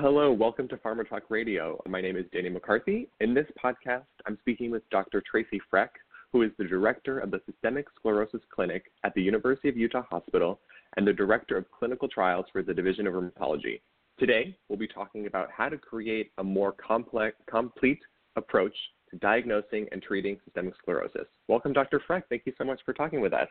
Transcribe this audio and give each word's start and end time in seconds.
Hello, 0.00 0.30
welcome 0.30 0.68
to 0.68 0.76
Pharma 0.76 1.08
Talk 1.08 1.24
Radio. 1.28 1.82
My 1.88 2.00
name 2.00 2.16
is 2.16 2.24
Danny 2.32 2.48
McCarthy. 2.48 3.08
In 3.18 3.34
this 3.34 3.48
podcast, 3.60 4.04
I'm 4.26 4.38
speaking 4.38 4.70
with 4.70 4.88
Dr. 4.90 5.20
Tracy 5.28 5.60
Frech, 5.72 5.88
who 6.32 6.42
is 6.42 6.52
the 6.56 6.66
director 6.66 7.18
of 7.18 7.32
the 7.32 7.40
Systemic 7.46 7.86
Sclerosis 7.96 8.42
Clinic 8.48 8.92
at 9.02 9.12
the 9.14 9.22
University 9.22 9.68
of 9.68 9.76
Utah 9.76 10.04
Hospital 10.08 10.60
and 10.96 11.04
the 11.04 11.12
director 11.12 11.56
of 11.56 11.68
clinical 11.72 12.06
trials 12.06 12.46
for 12.52 12.62
the 12.62 12.72
Division 12.72 13.08
of 13.08 13.14
Rheumatology. 13.14 13.80
Today, 14.20 14.56
we'll 14.68 14.78
be 14.78 14.86
talking 14.86 15.26
about 15.26 15.50
how 15.50 15.68
to 15.68 15.76
create 15.76 16.30
a 16.38 16.44
more 16.44 16.70
complex, 16.70 17.36
complete 17.50 17.98
approach 18.36 18.76
to 19.10 19.16
diagnosing 19.16 19.88
and 19.90 20.00
treating 20.00 20.38
systemic 20.44 20.74
sclerosis. 20.80 21.26
Welcome, 21.48 21.72
Dr. 21.72 22.00
Frech. 22.08 22.22
Thank 22.28 22.42
you 22.46 22.52
so 22.56 22.62
much 22.62 22.78
for 22.84 22.92
talking 22.92 23.20
with 23.20 23.32
us. 23.32 23.48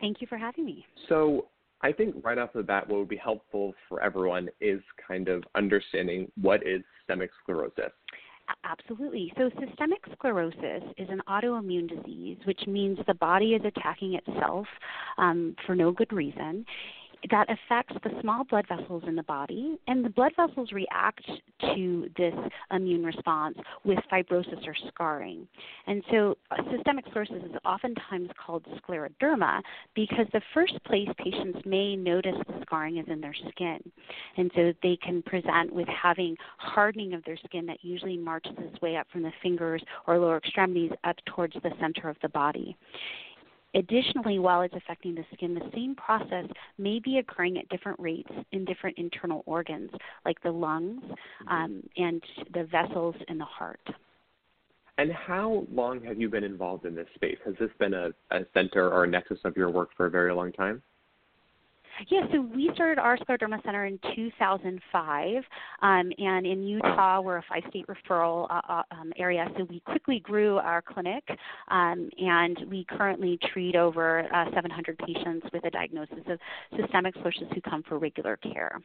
Thank 0.00 0.22
you 0.22 0.26
for 0.26 0.38
having 0.38 0.64
me. 0.64 0.86
So, 1.10 1.48
I 1.82 1.92
think 1.92 2.14
right 2.22 2.38
off 2.38 2.52
the 2.54 2.62
bat, 2.62 2.88
what 2.88 2.98
would 2.98 3.08
be 3.08 3.16
helpful 3.16 3.74
for 3.88 4.00
everyone 4.02 4.48
is 4.60 4.80
kind 5.06 5.28
of 5.28 5.42
understanding 5.54 6.30
what 6.40 6.66
is 6.66 6.82
systemic 6.98 7.30
sclerosis. 7.42 7.92
Absolutely. 8.64 9.32
So, 9.38 9.50
systemic 9.64 10.00
sclerosis 10.12 10.82
is 10.98 11.08
an 11.08 11.22
autoimmune 11.28 11.88
disease, 11.88 12.38
which 12.44 12.60
means 12.66 12.98
the 13.06 13.14
body 13.14 13.54
is 13.54 13.62
attacking 13.64 14.14
itself 14.14 14.66
um, 15.16 15.56
for 15.66 15.74
no 15.74 15.90
good 15.92 16.12
reason 16.12 16.64
that 17.30 17.48
affects 17.48 17.94
the 18.02 18.10
small 18.20 18.44
blood 18.44 18.66
vessels 18.68 19.04
in 19.06 19.14
the 19.14 19.22
body, 19.22 19.78
and 19.86 20.04
the 20.04 20.10
blood 20.10 20.32
vessels 20.36 20.72
react 20.72 21.24
to 21.74 22.08
this 22.16 22.34
immune 22.72 23.04
response 23.04 23.56
with 23.84 23.98
fibrosis 24.10 24.66
or 24.66 24.74
scarring. 24.88 25.46
And 25.86 26.02
so, 26.10 26.36
uh, 26.50 26.56
systemic 26.74 27.04
sclerosis 27.10 27.42
is 27.44 27.56
oftentimes 27.64 28.30
called 28.44 28.66
scleroderma 28.78 29.60
because 29.94 30.26
the 30.32 30.42
first 30.52 30.74
place 30.84 31.08
patients 31.18 31.60
may 31.64 31.96
notice 31.96 32.36
the 32.46 32.60
scarring 32.62 32.98
is 32.98 33.06
in 33.08 33.20
their 33.20 33.34
skin. 33.50 33.80
And 34.36 34.50
so, 34.54 34.72
they 34.82 34.96
can 34.96 35.22
present 35.22 35.72
with 35.72 35.88
having 35.88 36.36
hardening 36.58 37.14
of 37.14 37.24
their 37.24 37.38
skin 37.44 37.66
that 37.66 37.78
usually 37.82 38.16
marches 38.16 38.52
its 38.58 38.80
way 38.80 38.96
up 38.96 39.06
from 39.12 39.22
the 39.22 39.32
fingers 39.42 39.82
or 40.06 40.18
lower 40.18 40.38
extremities 40.38 40.92
up 41.04 41.16
towards 41.26 41.54
the 41.54 41.70
center 41.80 42.08
of 42.08 42.16
the 42.22 42.28
body. 42.28 42.76
Additionally, 43.74 44.38
while 44.38 44.60
it's 44.62 44.74
affecting 44.74 45.14
the 45.14 45.24
skin, 45.32 45.54
the 45.54 45.70
same 45.74 45.94
process 45.94 46.46
may 46.76 46.98
be 46.98 47.18
occurring 47.18 47.56
at 47.56 47.68
different 47.70 47.98
rates 47.98 48.30
in 48.52 48.64
different 48.64 48.98
internal 48.98 49.42
organs, 49.46 49.90
like 50.26 50.40
the 50.42 50.50
lungs 50.50 51.02
um, 51.48 51.82
and 51.96 52.22
the 52.52 52.64
vessels 52.64 53.14
in 53.28 53.38
the 53.38 53.44
heart. 53.44 53.80
And 54.98 55.10
how 55.10 55.66
long 55.72 56.02
have 56.04 56.20
you 56.20 56.28
been 56.28 56.44
involved 56.44 56.84
in 56.84 56.94
this 56.94 57.06
space? 57.14 57.38
Has 57.46 57.54
this 57.58 57.70
been 57.78 57.94
a, 57.94 58.10
a 58.30 58.40
center 58.52 58.90
or 58.90 59.04
a 59.04 59.08
nexus 59.08 59.38
of 59.44 59.56
your 59.56 59.70
work 59.70 59.88
for 59.96 60.04
a 60.04 60.10
very 60.10 60.34
long 60.34 60.52
time? 60.52 60.82
Yeah, 62.08 62.22
so 62.32 62.40
we 62.40 62.70
started 62.74 62.98
our 62.98 63.16
scleroderma 63.18 63.62
center 63.64 63.86
in 63.86 63.98
2005, 64.16 65.36
um, 65.82 66.12
and 66.18 66.46
in 66.46 66.62
Utah, 66.62 67.20
we're 67.20 67.38
a 67.38 67.44
five-state 67.48 67.86
referral 67.86 68.46
uh, 68.50 68.60
uh, 68.68 68.82
um, 68.90 69.12
area, 69.18 69.46
so 69.56 69.64
we 69.64 69.80
quickly 69.80 70.20
grew 70.20 70.58
our 70.58 70.82
clinic, 70.82 71.22
um, 71.68 72.10
and 72.18 72.58
we 72.70 72.84
currently 72.88 73.38
treat 73.52 73.76
over 73.76 74.20
uh, 74.34 74.50
700 74.54 74.98
patients 74.98 75.46
with 75.52 75.64
a 75.64 75.70
diagnosis 75.70 76.18
of 76.26 76.38
systemic 76.78 77.14
sclerosis 77.14 77.48
who 77.54 77.60
come 77.60 77.82
for 77.88 77.98
regular 77.98 78.36
care. 78.38 78.80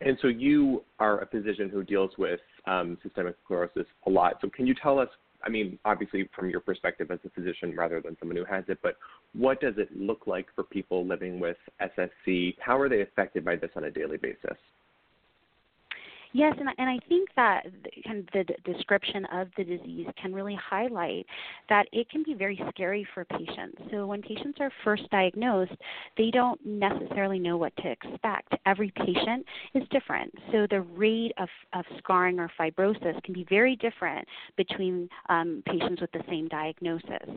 And 0.00 0.16
so 0.22 0.28
you 0.28 0.84
are 1.00 1.20
a 1.20 1.26
physician 1.26 1.68
who 1.68 1.82
deals 1.82 2.12
with 2.18 2.40
um, 2.66 2.98
systemic 3.02 3.36
sclerosis 3.44 3.86
a 4.06 4.10
lot. 4.10 4.34
So 4.40 4.48
can 4.48 4.66
you 4.66 4.74
tell 4.80 4.98
us 4.98 5.08
I 5.42 5.48
mean, 5.48 5.78
obviously 5.84 6.28
from 6.34 6.50
your 6.50 6.60
perspective 6.60 7.10
as 7.10 7.20
a 7.24 7.30
physician 7.30 7.74
rather 7.76 8.00
than 8.00 8.16
someone 8.18 8.36
who 8.36 8.44
has 8.44 8.64
it, 8.68 8.78
but 8.82 8.96
what 9.34 9.60
does 9.60 9.74
it 9.78 9.88
look 9.96 10.26
like 10.26 10.46
for 10.54 10.64
people 10.64 11.06
living 11.06 11.38
with 11.38 11.56
SSC? 11.80 12.56
How 12.60 12.78
are 12.78 12.88
they 12.88 13.02
affected 13.02 13.44
by 13.44 13.56
this 13.56 13.70
on 13.76 13.84
a 13.84 13.90
daily 13.90 14.16
basis? 14.16 14.58
Yes, 16.32 16.54
and, 16.58 16.68
and 16.78 16.90
I 16.90 16.98
think 17.08 17.28
that 17.36 17.66
kind 18.06 18.18
of 18.18 18.26
the 18.32 18.72
description 18.72 19.24
of 19.32 19.48
the 19.56 19.64
disease 19.64 20.06
can 20.20 20.34
really 20.34 20.56
highlight 20.56 21.26
that 21.68 21.86
it 21.92 22.08
can 22.10 22.22
be 22.22 22.34
very 22.34 22.62
scary 22.70 23.06
for 23.14 23.24
patients. 23.24 23.78
So 23.90 24.06
when 24.06 24.20
patients 24.20 24.58
are 24.60 24.70
first 24.84 25.08
diagnosed, 25.10 25.72
they 26.16 26.30
don't 26.30 26.64
necessarily 26.64 27.38
know 27.38 27.56
what 27.56 27.74
to 27.78 27.90
expect. 27.90 28.52
Every 28.66 28.92
patient 28.96 29.46
is 29.74 29.84
different. 29.90 30.32
So 30.52 30.66
the 30.68 30.82
rate 30.82 31.32
of, 31.38 31.48
of 31.72 31.84
scarring 31.98 32.38
or 32.38 32.50
fibrosis 32.58 33.22
can 33.22 33.32
be 33.32 33.46
very 33.48 33.76
different 33.76 34.26
between 34.56 35.08
um, 35.30 35.62
patients 35.66 36.00
with 36.00 36.12
the 36.12 36.22
same 36.28 36.48
diagnosis. 36.48 37.28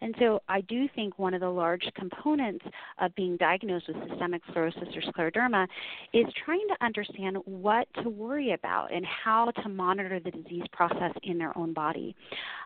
And 0.00 0.14
so 0.18 0.42
I 0.48 0.62
do 0.62 0.88
think 0.94 1.18
one 1.18 1.34
of 1.34 1.40
the 1.40 1.48
large 1.48 1.88
components 1.94 2.64
of 3.00 3.14
being 3.14 3.36
diagnosed 3.36 3.88
with 3.88 3.96
systemic 4.08 4.42
sclerosis 4.50 4.88
or 4.94 5.12
scleroderma 5.12 5.66
is 6.12 6.26
trying 6.44 6.66
to 6.68 6.84
understand 6.84 7.38
what 7.44 7.86
to 8.02 8.08
worry 8.08 8.39
worry 8.40 8.52
about 8.52 8.92
and 8.92 9.04
how 9.04 9.50
to 9.62 9.68
monitor 9.68 10.20
the 10.20 10.30
disease 10.30 10.64
process 10.72 11.12
in 11.22 11.38
their 11.38 11.56
own 11.56 11.72
body. 11.72 12.14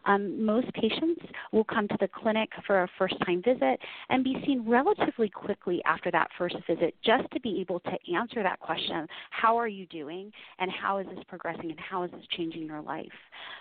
Um, 0.07 0.45
most 0.45 0.73
patients 0.75 1.23
will 1.53 1.65
come 1.65 1.89
to 1.89 1.97
the 2.01 2.09
clinic 2.09 2.51
for 2.67 2.83
a 2.83 2.89
first 2.99 3.15
time 3.25 3.43
visit 3.43 3.79
and 4.11 4.23
be 4.23 4.37
seen 4.47 4.65
relatively 4.69 5.29
quickly 5.29 5.81
after 5.87 6.11
that 6.11 6.29
first 6.37 6.57
visit 6.69 6.95
just 7.05 7.25
to 7.33 7.41
be 7.41 7.61
able 7.61 7.81
to 7.81 7.93
answer 8.15 8.43
that 8.43 8.61
question 8.61 9.07
how 9.31 9.57
are 9.57 9.69
you 9.69 9.87
doing 9.87 10.31
and 10.59 10.71
how 10.71 10.99
is 10.99 11.07
this 11.07 11.25
progressing 11.29 11.71
and 11.71 11.81
how 11.81 12.03
is 12.03 12.11
this 12.11 12.25
changing 12.37 12.67
your 12.67 12.83
life? 12.83 13.07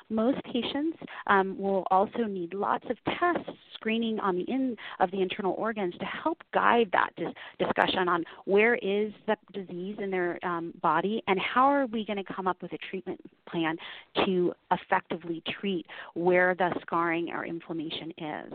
Most 0.09 0.43
patients 0.43 0.97
um, 1.27 1.57
will 1.57 1.85
also 1.89 2.23
need 2.27 2.53
lots 2.53 2.85
of 2.89 2.97
tests, 3.19 3.49
screening 3.75 4.19
on 4.19 4.35
the 4.35 4.43
in 4.43 4.75
of 4.99 5.11
the 5.11 5.21
internal 5.21 5.53
organs 5.57 5.93
to 5.99 6.05
help 6.05 6.37
guide 6.53 6.89
that 6.91 7.09
dis- 7.17 7.33
discussion 7.59 8.07
on 8.07 8.23
where 8.45 8.75
is 8.75 9.11
the 9.27 9.35
disease 9.53 9.97
in 9.99 10.11
their 10.11 10.37
um, 10.45 10.73
body 10.81 11.23
and 11.27 11.39
how 11.39 11.65
are 11.65 11.85
we 11.87 12.02
going 12.05 12.23
to 12.23 12.33
come 12.33 12.47
up 12.47 12.61
with 12.61 12.73
a 12.73 12.77
treatment 12.89 13.19
plan 13.49 13.77
to 14.25 14.53
effectively 14.71 15.41
treat 15.59 15.85
where 16.13 16.55
the 16.55 16.71
scarring 16.81 17.29
or 17.31 17.45
inflammation 17.45 18.11
is. 18.17 18.53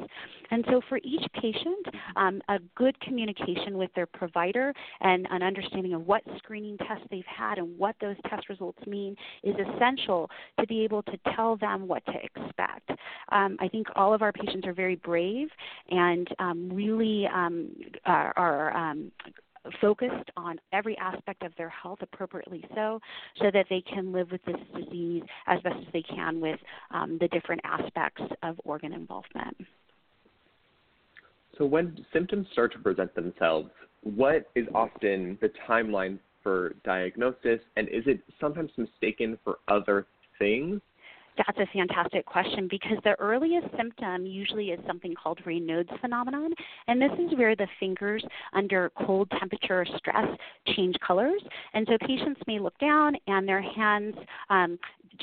And 0.50 0.64
so, 0.69 0.81
for 0.88 0.98
each 0.98 1.25
patient, 1.41 1.87
um, 2.16 2.41
a 2.48 2.58
good 2.75 2.98
communication 3.00 3.76
with 3.76 3.91
their 3.94 4.06
provider 4.06 4.72
and 5.00 5.26
an 5.31 5.42
understanding 5.42 5.94
of 5.94 6.06
what 6.06 6.22
screening 6.38 6.76
tests 6.78 7.04
they've 7.10 7.25
had 7.26 7.58
and 7.58 7.78
what 7.78 7.97
those 8.00 8.16
test 8.28 8.48
results 8.48 8.78
mean 8.87 9.16
is 9.42 9.54
essential 9.75 10.31
to 10.58 10.66
be 10.66 10.84
able 10.84 11.03
to 11.04 11.19
tell 11.34 11.56
them 11.56 11.87
what 11.87 12.04
to 12.06 12.14
expect. 12.22 12.91
Um, 13.31 13.56
I 13.60 13.69
think 13.69 13.87
all 13.97 14.14
of 14.14 14.22
our 14.22 14.32
patients 14.32 14.66
are 14.66 14.72
very 14.72 14.97
brave 14.97 15.48
and 15.91 16.28
um, 16.38 16.70
really 16.72 17.26
um, 17.26 17.70
are, 18.06 18.32
are 18.37 18.76
um, 18.76 19.10
focused 19.80 20.30
on 20.36 20.58
every 20.72 20.96
aspect 20.98 21.42
of 21.42 21.52
their 21.56 21.68
health 21.68 21.98
appropriately 22.02 22.64
so, 22.74 23.00
so 23.40 23.50
that 23.52 23.66
they 23.70 23.82
can 23.82 24.12
live 24.12 24.30
with 24.30 24.44
this 24.44 24.56
disease 24.76 25.22
as 25.46 25.60
best 25.62 25.76
as 25.78 25.92
they 25.92 26.02
can 26.02 26.40
with 26.40 26.58
um, 26.90 27.18
the 27.20 27.28
different 27.28 27.60
aspects 27.64 28.22
of 28.42 28.60
organ 28.64 28.92
involvement. 28.92 29.56
So, 31.56 31.64
when 31.64 32.04
symptoms 32.12 32.46
start 32.52 32.72
to 32.72 32.78
present 32.78 33.14
themselves, 33.14 33.70
what 34.02 34.48
is 34.54 34.66
often 34.74 35.38
the 35.40 35.50
timeline 35.68 36.18
for 36.42 36.74
diagnosis, 36.84 37.60
and 37.76 37.88
is 37.88 38.04
it 38.06 38.20
sometimes 38.40 38.70
mistaken 38.76 39.38
for 39.42 39.58
other 39.66 40.06
things? 40.38 40.80
That's 41.38 41.59
a 41.59 41.66
fantastic 41.72 42.26
question 42.26 42.66
because 42.69 42.99
the 43.04 43.15
earliest 43.21 43.69
symptom 43.76 44.26
usually 44.26 44.71
is 44.71 44.81
something 44.87 45.15
called 45.15 45.38
Raynaud's 45.47 45.88
phenomenon, 46.00 46.50
and 46.88 47.00
this 47.00 47.12
is 47.12 47.38
where 47.38 47.54
the 47.54 47.69
fingers 47.78 48.25
under 48.53 48.91
cold 49.06 49.31
temperature 49.38 49.82
or 49.82 49.87
stress 49.97 50.26
change 50.75 50.97
colors. 51.06 51.41
And 51.75 51.87
so 51.88 51.97
patients 52.06 52.41
may 52.47 52.59
look 52.59 52.76
down 52.78 53.15
and 53.28 53.49
their 53.49 53.62
hands 53.62 54.16
um, 54.50 54.78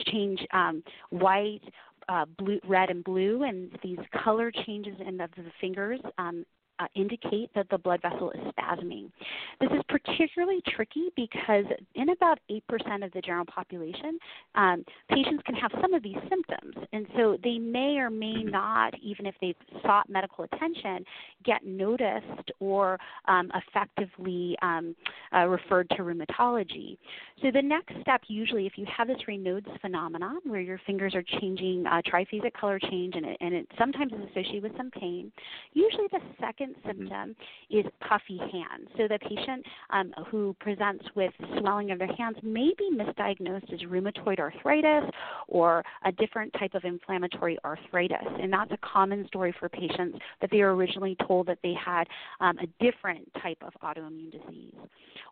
change 0.07 0.39
um, 0.53 0.83
white, 1.09 1.61
uh, 2.07 2.25
blue, 2.37 2.59
red, 2.67 2.89
and 2.89 3.03
blue, 3.03 3.43
and 3.43 3.71
these 3.83 3.99
color 4.23 4.51
changes 4.65 4.95
in 5.05 5.17
the, 5.17 5.27
the 5.35 5.43
fingers 5.59 5.99
um, 6.17 6.45
uh, 6.79 6.87
indicate 6.95 7.49
that 7.55 7.67
the 7.69 7.77
blood 7.77 8.01
vessel 8.01 8.31
is 8.31 8.41
spasming. 8.57 9.11
This 9.59 9.69
is 9.71 9.81
particularly 9.87 10.61
tricky 10.75 11.09
because 11.15 11.65
in 11.95 12.09
about 12.09 12.39
8% 12.49 13.05
of 13.05 13.11
the 13.13 13.21
general 13.21 13.45
population, 13.45 14.19
um, 14.55 14.83
patients 15.09 15.43
can 15.45 15.55
have 15.55 15.71
some 15.81 15.93
of 15.93 16.03
these 16.03 16.17
symptoms. 16.29 16.75
And 16.93 17.07
so 17.15 17.37
they 17.43 17.57
may 17.57 17.97
or 17.97 18.09
may 18.09 18.33
mm-hmm. 18.33 18.49
not, 18.49 18.93
even 19.01 19.25
if 19.25 19.35
they've 19.41 19.55
sought 19.81 20.09
medical 20.09 20.45
attention, 20.45 21.05
get 21.43 21.65
noticed 21.65 22.51
or 22.59 22.99
um, 23.27 23.51
effectively 23.55 24.57
um, 24.61 24.95
uh, 25.35 25.45
referred 25.45 25.89
to 25.91 25.97
rheumatology. 25.97 26.97
So 27.41 27.51
the 27.51 27.61
next 27.61 27.93
step, 28.01 28.21
usually, 28.27 28.65
if 28.65 28.73
you 28.77 28.85
have 28.95 29.07
this 29.07 29.17
Raynaud's 29.27 29.67
phenomenon 29.81 30.39
where 30.45 30.61
your 30.61 30.79
fingers 30.85 31.13
are 31.15 31.23
changing, 31.39 31.85
uh, 31.85 32.01
triphasic 32.01 32.53
color 32.53 32.79
change, 32.79 33.15
and 33.15 33.25
it, 33.25 33.37
and 33.41 33.53
it 33.53 33.67
sometimes 33.77 34.11
is 34.13 34.19
associated 34.31 34.63
with 34.63 34.77
some 34.77 34.89
pain, 34.91 35.31
usually 35.73 36.07
the 36.11 36.19
second 36.39 36.64
second 36.65 36.75
mm-hmm. 36.83 37.07
symptom 37.07 37.35
is 37.69 37.85
puffy 38.07 38.37
hands. 38.37 38.87
So 38.97 39.07
the 39.07 39.19
patient 39.19 39.65
um, 39.91 40.13
who 40.29 40.55
presents 40.59 41.03
with 41.15 41.33
swelling 41.59 41.91
of 41.91 41.99
their 41.99 42.13
hands 42.13 42.37
may 42.43 42.71
be 42.77 42.89
misdiagnosed 42.93 43.73
as 43.73 43.81
rheumatoid 43.81 44.39
arthritis 44.39 45.09
or 45.47 45.83
a 46.05 46.11
different 46.11 46.53
type 46.59 46.73
of 46.73 46.83
inflammatory 46.83 47.57
arthritis. 47.65 48.17
And 48.41 48.51
that's 48.51 48.71
a 48.71 48.77
common 48.77 49.27
story 49.27 49.53
for 49.59 49.69
patients 49.69 50.17
that 50.41 50.49
they 50.51 50.61
were 50.61 50.75
originally 50.75 51.15
told 51.27 51.47
that 51.47 51.59
they 51.63 51.73
had 51.73 52.05
um, 52.39 52.57
a 52.59 52.67
different 52.83 53.29
type 53.41 53.57
of 53.61 53.73
autoimmune 53.83 54.31
disease. 54.31 54.73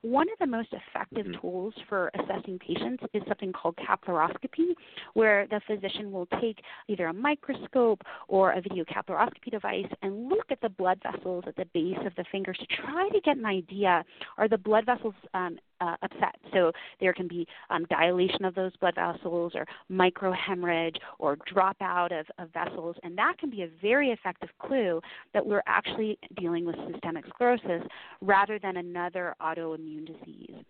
One 0.01 0.27
of 0.33 0.39
the 0.39 0.47
most 0.47 0.69
effective 0.74 1.25
mm-hmm. 1.25 1.39
tools 1.39 1.74
for 1.88 2.12
assessing 2.19 2.59
patients 2.59 3.03
is 3.13 3.24
something 3.27 3.53
called 3.53 3.77
capillaroscopy, 3.77 4.74
where 5.13 5.47
the 5.47 5.62
physician 5.65 6.12
will 6.12 6.25
take 6.41 6.59
either 6.89 7.07
a 7.07 7.13
microscope 7.13 8.01
or 8.27 8.51
a 8.51 8.62
video 8.62 8.83
capillaroscopy 8.83 9.51
device 9.51 9.88
and 10.01 10.27
look 10.27 10.45
at 10.51 10.59
the 10.62 10.69
blood 10.69 11.00
vessels 11.03 11.22
at 11.47 11.55
the 11.55 11.65
base 11.73 11.97
of 12.05 12.13
the 12.15 12.25
fingers 12.31 12.57
to 12.59 12.65
try 12.65 13.07
to 13.09 13.21
get 13.21 13.37
an 13.37 13.45
idea 13.45 14.03
are 14.37 14.49
the 14.49 14.57
blood 14.57 14.85
vessels 14.85 15.13
um, 15.33 15.57
uh, 15.79 15.95
upset. 16.01 16.35
So 16.53 16.71
there 16.99 17.13
can 17.13 17.27
be 17.27 17.47
um, 17.69 17.85
dilation 17.85 18.45
of 18.45 18.55
those 18.55 18.75
blood 18.77 18.95
vessels 18.95 19.53
or 19.55 19.65
microhemorrhage 19.91 20.97
or 21.19 21.37
dropout 21.53 22.17
of, 22.17 22.25
of 22.37 22.51
vessels, 22.53 22.95
and 23.03 23.17
that 23.17 23.37
can 23.39 23.49
be 23.49 23.63
a 23.63 23.69
very 23.81 24.09
effective 24.09 24.49
clue 24.59 25.01
that 25.33 25.45
we're 25.45 25.63
actually 25.65 26.17
dealing 26.39 26.65
with 26.65 26.75
systemic 26.91 27.25
sclerosis 27.27 27.81
rather 28.21 28.59
than 28.59 28.77
another 28.77 29.35
autoimmune 29.41 30.05
disease. 30.05 30.63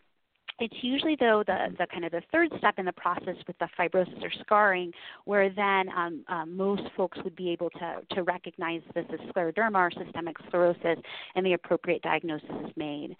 It's 0.60 0.76
usually 0.82 1.18
though 1.20 1.44
the, 1.46 1.76
the 1.78 1.88
kind 1.88 2.06
of 2.06 2.12
the 2.12 2.22
third 2.32 2.50
step 2.58 2.76
in 2.78 2.86
the 2.86 2.94
process 2.94 3.36
with 3.48 3.58
the 3.60 3.68
fibrosis 3.78 4.24
or 4.24 4.32
scarring, 4.42 4.92
where 5.26 5.50
then 5.50 5.90
um, 5.90 6.24
um, 6.28 6.56
most 6.56 6.84
folks 6.96 7.18
would 7.24 7.36
be 7.36 7.50
able 7.52 7.70
to, 7.72 7.98
to 8.12 8.24
recognize 8.24 8.82
this 8.94 9.06
as 9.12 9.20
scleroderma 9.30 9.76
or 9.76 9.92
systemic 9.92 10.36
sclerosis, 10.48 10.98
and 11.36 11.46
the 11.46 11.54
appropriate 11.54 12.02
diagnosis 12.02 12.50
is 12.66 12.72
made. 12.76 13.16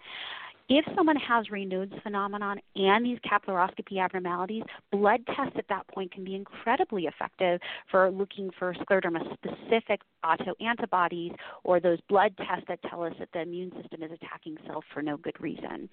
If 0.66 0.86
someone 0.96 1.16
has 1.16 1.48
Raynaud's 1.48 1.92
phenomenon 2.02 2.58
and 2.74 3.04
these 3.04 3.18
capillaroscopy 3.18 3.98
abnormalities, 3.98 4.62
blood 4.90 5.20
tests 5.26 5.56
at 5.58 5.68
that 5.68 5.86
point 5.88 6.10
can 6.10 6.24
be 6.24 6.34
incredibly 6.34 7.04
effective 7.04 7.60
for 7.90 8.10
looking 8.10 8.50
for 8.58 8.72
scleroderma 8.72 9.20
specific 9.34 10.00
autoantibodies 10.24 11.34
or 11.64 11.80
those 11.80 11.98
blood 12.08 12.34
tests 12.38 12.64
that 12.68 12.80
tell 12.88 13.02
us 13.02 13.12
that 13.18 13.28
the 13.34 13.42
immune 13.42 13.72
system 13.82 14.02
is 14.02 14.10
attacking 14.12 14.56
cells 14.66 14.84
for 14.94 15.02
no 15.02 15.18
good 15.18 15.38
reason. 15.38 15.86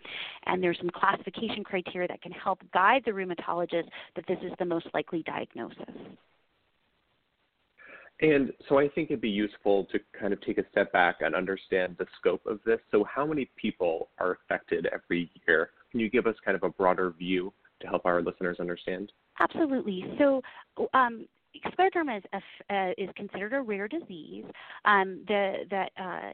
And 0.45 0.63
there's 0.63 0.77
some 0.77 0.89
classification 0.89 1.65
criteria 1.65 2.07
that 2.07 2.21
can 2.21 2.31
help 2.31 2.59
guide 2.73 3.01
the 3.05 3.11
rheumatologist 3.11 3.89
that 4.15 4.25
this 4.25 4.39
is 4.41 4.53
the 4.57 4.65
most 4.65 4.87
likely 4.93 5.21
diagnosis. 5.23 5.95
And 8.21 8.53
so 8.69 8.77
I 8.77 8.87
think 8.87 9.09
it'd 9.09 9.19
be 9.19 9.29
useful 9.29 9.85
to 9.91 9.99
kind 10.17 10.31
of 10.31 10.39
take 10.41 10.59
a 10.59 10.63
step 10.71 10.91
back 10.93 11.17
and 11.21 11.33
understand 11.33 11.95
the 11.97 12.05
scope 12.19 12.45
of 12.45 12.59
this. 12.65 12.79
So, 12.91 13.03
how 13.03 13.25
many 13.25 13.49
people 13.59 14.09
are 14.19 14.37
affected 14.43 14.87
every 14.93 15.31
year? 15.47 15.71
Can 15.89 15.99
you 15.99 16.09
give 16.09 16.27
us 16.27 16.35
kind 16.45 16.55
of 16.55 16.63
a 16.63 16.69
broader 16.69 17.11
view 17.17 17.51
to 17.81 17.87
help 17.87 18.05
our 18.05 18.21
listeners 18.21 18.57
understand? 18.59 19.11
Absolutely. 19.39 20.05
So, 20.19 20.41
um, 20.93 21.25
scleroderma 21.65 22.19
is, 22.19 22.23
a, 22.33 22.73
uh, 22.73 22.91
is 22.97 23.09
considered 23.15 23.53
a 23.53 23.61
rare 23.61 23.87
disease. 23.87 24.45
Um, 24.85 25.23
the 25.27 25.65
the 25.69 26.03
uh, 26.03 26.33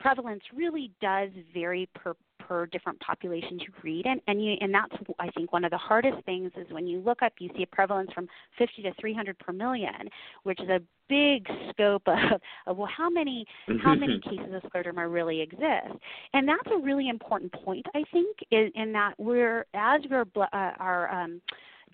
prevalence 0.00 0.42
really 0.54 0.90
does 1.02 1.30
vary 1.52 1.88
per 1.94 2.14
per 2.38 2.66
different 2.66 2.98
populations 3.00 3.62
you 3.62 3.72
read 3.82 4.06
and 4.06 4.20
and 4.26 4.44
you 4.44 4.54
and 4.60 4.72
that's 4.72 4.94
I 5.18 5.30
think 5.30 5.52
one 5.52 5.64
of 5.64 5.70
the 5.70 5.78
hardest 5.78 6.24
things 6.24 6.52
is 6.56 6.66
when 6.70 6.86
you 6.86 7.00
look 7.00 7.22
up 7.22 7.32
you 7.38 7.50
see 7.56 7.62
a 7.62 7.66
prevalence 7.66 8.10
from 8.12 8.28
50 8.58 8.82
to 8.82 8.92
300 9.00 9.38
per 9.38 9.52
million 9.52 10.08
which 10.42 10.60
is 10.60 10.68
a 10.68 10.80
big 11.08 11.46
scope 11.70 12.02
of, 12.06 12.40
of 12.66 12.76
well 12.76 12.88
how 12.94 13.08
many 13.10 13.46
how 13.82 13.94
many 13.94 14.20
cases 14.24 14.52
of 14.52 14.62
scleroderma 14.70 15.12
really 15.12 15.40
exist? 15.40 15.98
And 16.32 16.48
that's 16.48 16.68
a 16.72 16.78
really 16.78 17.08
important 17.08 17.52
point 17.52 17.86
I 17.94 18.02
think 18.12 18.36
in, 18.50 18.70
in 18.74 18.92
that 18.92 19.14
we're 19.18 19.66
as 19.74 20.00
we're 20.10 20.24
uh, 20.36 20.46
our 20.52 21.10
um, 21.12 21.40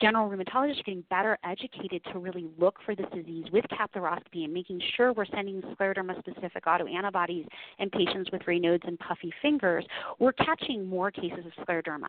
general 0.02 0.28
rheumatologists 0.28 0.80
are 0.80 0.84
getting 0.84 1.04
better 1.08 1.38
educated 1.44 2.02
to 2.12 2.18
really 2.18 2.46
look 2.58 2.76
for 2.84 2.96
this 2.96 3.06
disease 3.14 3.44
with 3.52 3.64
capillaroscopy 3.66 4.44
and 4.44 4.52
making 4.52 4.80
sure 4.96 5.12
we're 5.12 5.24
sending 5.26 5.62
scleroderma 5.62 6.18
specific 6.18 6.64
autoantibodies 6.64 7.46
in 7.78 7.88
patients 7.90 8.30
with 8.32 8.42
Raynaud's 8.42 8.82
and 8.84 8.98
puffy 8.98 9.32
fingers, 9.40 9.84
we're 10.18 10.32
catching 10.32 10.86
more 10.86 11.10
cases 11.10 11.44
of 11.46 11.64
scleroderma. 11.64 12.08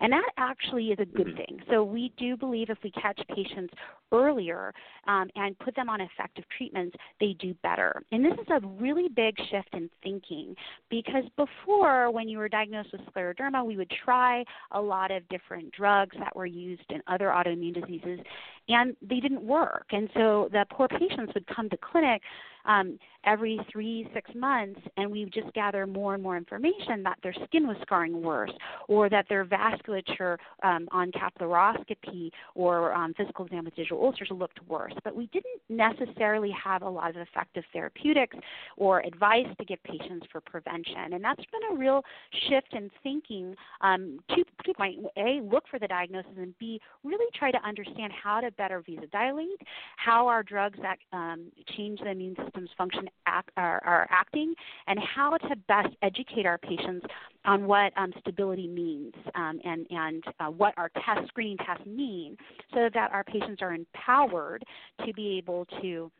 And 0.00 0.12
that 0.12 0.28
actually 0.36 0.88
is 0.88 0.98
a 1.00 1.06
good 1.06 1.28
mm-hmm. 1.28 1.36
thing. 1.36 1.60
So 1.70 1.82
we 1.82 2.12
do 2.18 2.36
believe 2.36 2.68
if 2.68 2.78
we 2.84 2.90
catch 2.90 3.20
patients 3.34 3.72
earlier 4.12 4.74
um, 5.06 5.30
and 5.36 5.58
put 5.60 5.74
them 5.74 5.88
on 5.88 6.00
effective 6.00 6.44
treatments, 6.56 6.96
they 7.20 7.34
do 7.38 7.54
better. 7.62 8.02
And 8.12 8.24
this 8.24 8.34
is 8.34 8.46
a 8.50 8.66
really 8.66 9.08
big 9.08 9.34
shift 9.50 9.68
in 9.72 9.88
thinking 10.02 10.54
because 10.90 11.24
before, 11.36 12.10
when 12.10 12.28
you 12.28 12.38
were 12.38 12.48
diagnosed 12.48 12.90
with 12.92 13.00
scleroderma, 13.14 13.64
we 13.64 13.76
would 13.76 13.90
try 14.04 14.44
a 14.72 14.80
lot 14.80 15.10
of 15.10 15.26
different 15.28 15.72
drugs 15.72 16.16
that 16.18 16.34
were 16.36 16.46
used 16.46 16.84
in 16.90 17.00
other 17.06 17.29
autoimmune 17.30 17.80
diseases, 17.80 18.20
and 18.68 18.96
they 19.02 19.20
didn't 19.20 19.42
work. 19.42 19.86
And 19.90 20.08
so 20.14 20.48
the 20.52 20.64
poor 20.70 20.88
patients 20.88 21.32
would 21.34 21.46
come 21.46 21.68
to 21.70 21.76
clinic 21.76 22.22
um, 22.64 22.98
every 23.24 23.60
three, 23.70 24.08
six 24.14 24.30
months, 24.34 24.80
and 24.96 25.10
we 25.10 25.24
just 25.26 25.52
gather 25.52 25.86
more 25.86 26.14
and 26.14 26.22
more 26.22 26.36
information 26.36 27.02
that 27.02 27.18
their 27.22 27.34
skin 27.44 27.66
was 27.66 27.76
scarring 27.82 28.22
worse, 28.22 28.52
or 28.88 29.08
that 29.08 29.26
their 29.28 29.44
vasculature 29.44 30.36
um, 30.62 30.88
on 30.90 31.12
capillaroscopy 31.12 32.30
or 32.54 32.92
um, 32.94 33.12
physical 33.16 33.44
exam 33.44 33.64
with 33.64 33.74
digital 33.74 34.02
ulcers 34.02 34.28
looked 34.30 34.58
worse. 34.68 34.94
But 35.04 35.14
we 35.14 35.26
didn't 35.26 35.60
necessarily 35.68 36.50
have 36.50 36.82
a 36.82 36.88
lot 36.88 37.10
of 37.10 37.16
effective 37.16 37.64
therapeutics 37.72 38.36
or 38.76 39.00
advice 39.00 39.46
to 39.58 39.64
give 39.64 39.82
patients 39.82 40.26
for 40.32 40.40
prevention. 40.40 41.12
And 41.12 41.22
that's 41.22 41.42
been 41.52 41.76
a 41.76 41.78
real 41.78 42.02
shift 42.48 42.72
in 42.72 42.90
thinking 43.02 43.54
um, 43.80 44.20
to, 44.30 44.44
to 44.64 44.74
point 44.74 44.98
A, 45.16 45.40
look 45.42 45.64
for 45.70 45.78
the 45.78 45.88
diagnosis, 45.88 46.30
and 46.36 46.56
B, 46.58 46.80
really 47.04 47.26
try 47.34 47.50
to 47.50 47.58
understand 47.66 48.12
how 48.12 48.40
to 48.40 48.50
better 48.52 48.82
vasodilate, 48.82 49.60
how 49.96 50.26
our 50.26 50.42
drugs 50.42 50.78
that 50.82 50.98
um, 51.12 51.46
change 51.76 52.00
the 52.00 52.10
immune 52.10 52.36
system's 52.50 52.70
function 52.76 53.08
act, 53.26 53.50
are, 53.56 53.82
are, 53.84 54.06
acting, 54.10 54.54
and 54.86 54.98
how 54.98 55.36
to 55.36 55.56
best 55.68 55.94
educate 56.02 56.46
our 56.46 56.58
patients 56.58 57.06
on 57.44 57.66
what 57.66 57.92
um, 57.96 58.12
stability 58.20 58.66
means 58.66 59.14
um, 59.34 59.60
and, 59.64 59.86
and 59.90 60.24
uh, 60.40 60.46
what 60.46 60.74
our 60.76 60.90
test 61.04 61.26
screening 61.28 61.56
tests 61.58 61.86
mean, 61.86 62.36
so 62.74 62.88
that 62.92 63.10
our 63.12 63.24
patients 63.24 63.62
are 63.62 63.72
empowered 63.72 64.64
to 65.06 65.12
be 65.14 65.38
able 65.38 65.66
to 65.80 66.10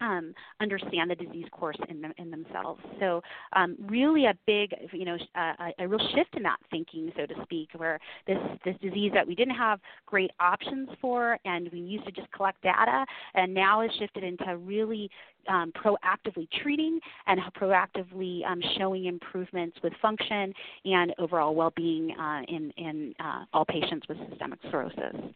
um, 0.00 0.34
understand 0.60 1.10
the 1.10 1.14
disease 1.14 1.46
course 1.50 1.76
in, 1.88 2.00
them, 2.00 2.12
in 2.18 2.30
themselves. 2.30 2.80
So, 3.00 3.22
um, 3.54 3.76
really 3.88 4.26
a 4.26 4.34
big, 4.46 4.74
you 4.92 5.04
know, 5.04 5.16
uh, 5.34 5.52
a, 5.78 5.84
a, 5.84 5.88
real 5.88 6.00
shift 6.14 6.34
in 6.36 6.42
that 6.42 6.58
thinking, 6.70 7.12
so 7.16 7.26
to 7.26 7.34
speak, 7.42 7.68
where 7.76 7.98
this 8.26 8.38
this 8.64 8.74
disease 8.80 9.12
that 9.14 9.26
we 9.26 9.34
didn't 9.34 9.54
have 9.54 9.80
great 10.06 10.30
options 10.40 10.88
for, 11.00 11.38
and 11.44 11.70
we 11.72 11.80
used 11.80 12.04
to 12.06 12.12
just 12.12 12.30
collect 12.32 12.60
data, 12.62 13.04
and 13.34 13.52
now 13.52 13.82
has 13.82 13.90
shifted 13.98 14.24
into 14.24 14.56
really 14.58 15.10
um, 15.48 15.72
proactively 15.72 16.48
treating 16.62 16.98
and 17.26 17.40
proactively 17.58 18.44
um, 18.46 18.62
showing 18.78 19.06
improvements 19.06 19.76
with 19.82 19.92
function 20.00 20.52
and 20.84 21.14
overall 21.18 21.54
well-being 21.54 22.12
uh, 22.18 22.42
in 22.48 22.70
in 22.76 23.14
uh, 23.20 23.44
all 23.52 23.64
patients 23.64 24.06
with 24.08 24.18
systemic 24.30 24.58
sclerosis. 24.68 25.34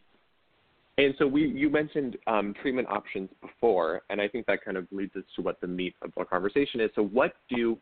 And 0.99 1.15
so 1.17 1.25
we, 1.25 1.47
you 1.47 1.69
mentioned 1.69 2.17
um, 2.27 2.53
treatment 2.61 2.89
options 2.89 3.29
before, 3.39 4.01
and 4.09 4.19
I 4.19 4.27
think 4.27 4.45
that 4.47 4.65
kind 4.65 4.75
of 4.75 4.85
leads 4.91 5.15
us 5.15 5.23
to 5.37 5.41
what 5.41 5.61
the 5.61 5.67
meat 5.67 5.95
of 6.01 6.11
our 6.17 6.25
conversation 6.25 6.81
is. 6.81 6.89
So, 6.93 7.03
what 7.03 7.35
do 7.49 7.77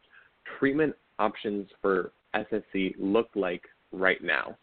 treatment 0.60 0.94
options 1.18 1.68
for 1.82 2.12
SSC 2.36 2.94
look 3.00 3.30
like 3.34 3.64
right 3.92 4.24
now? 4.24 4.56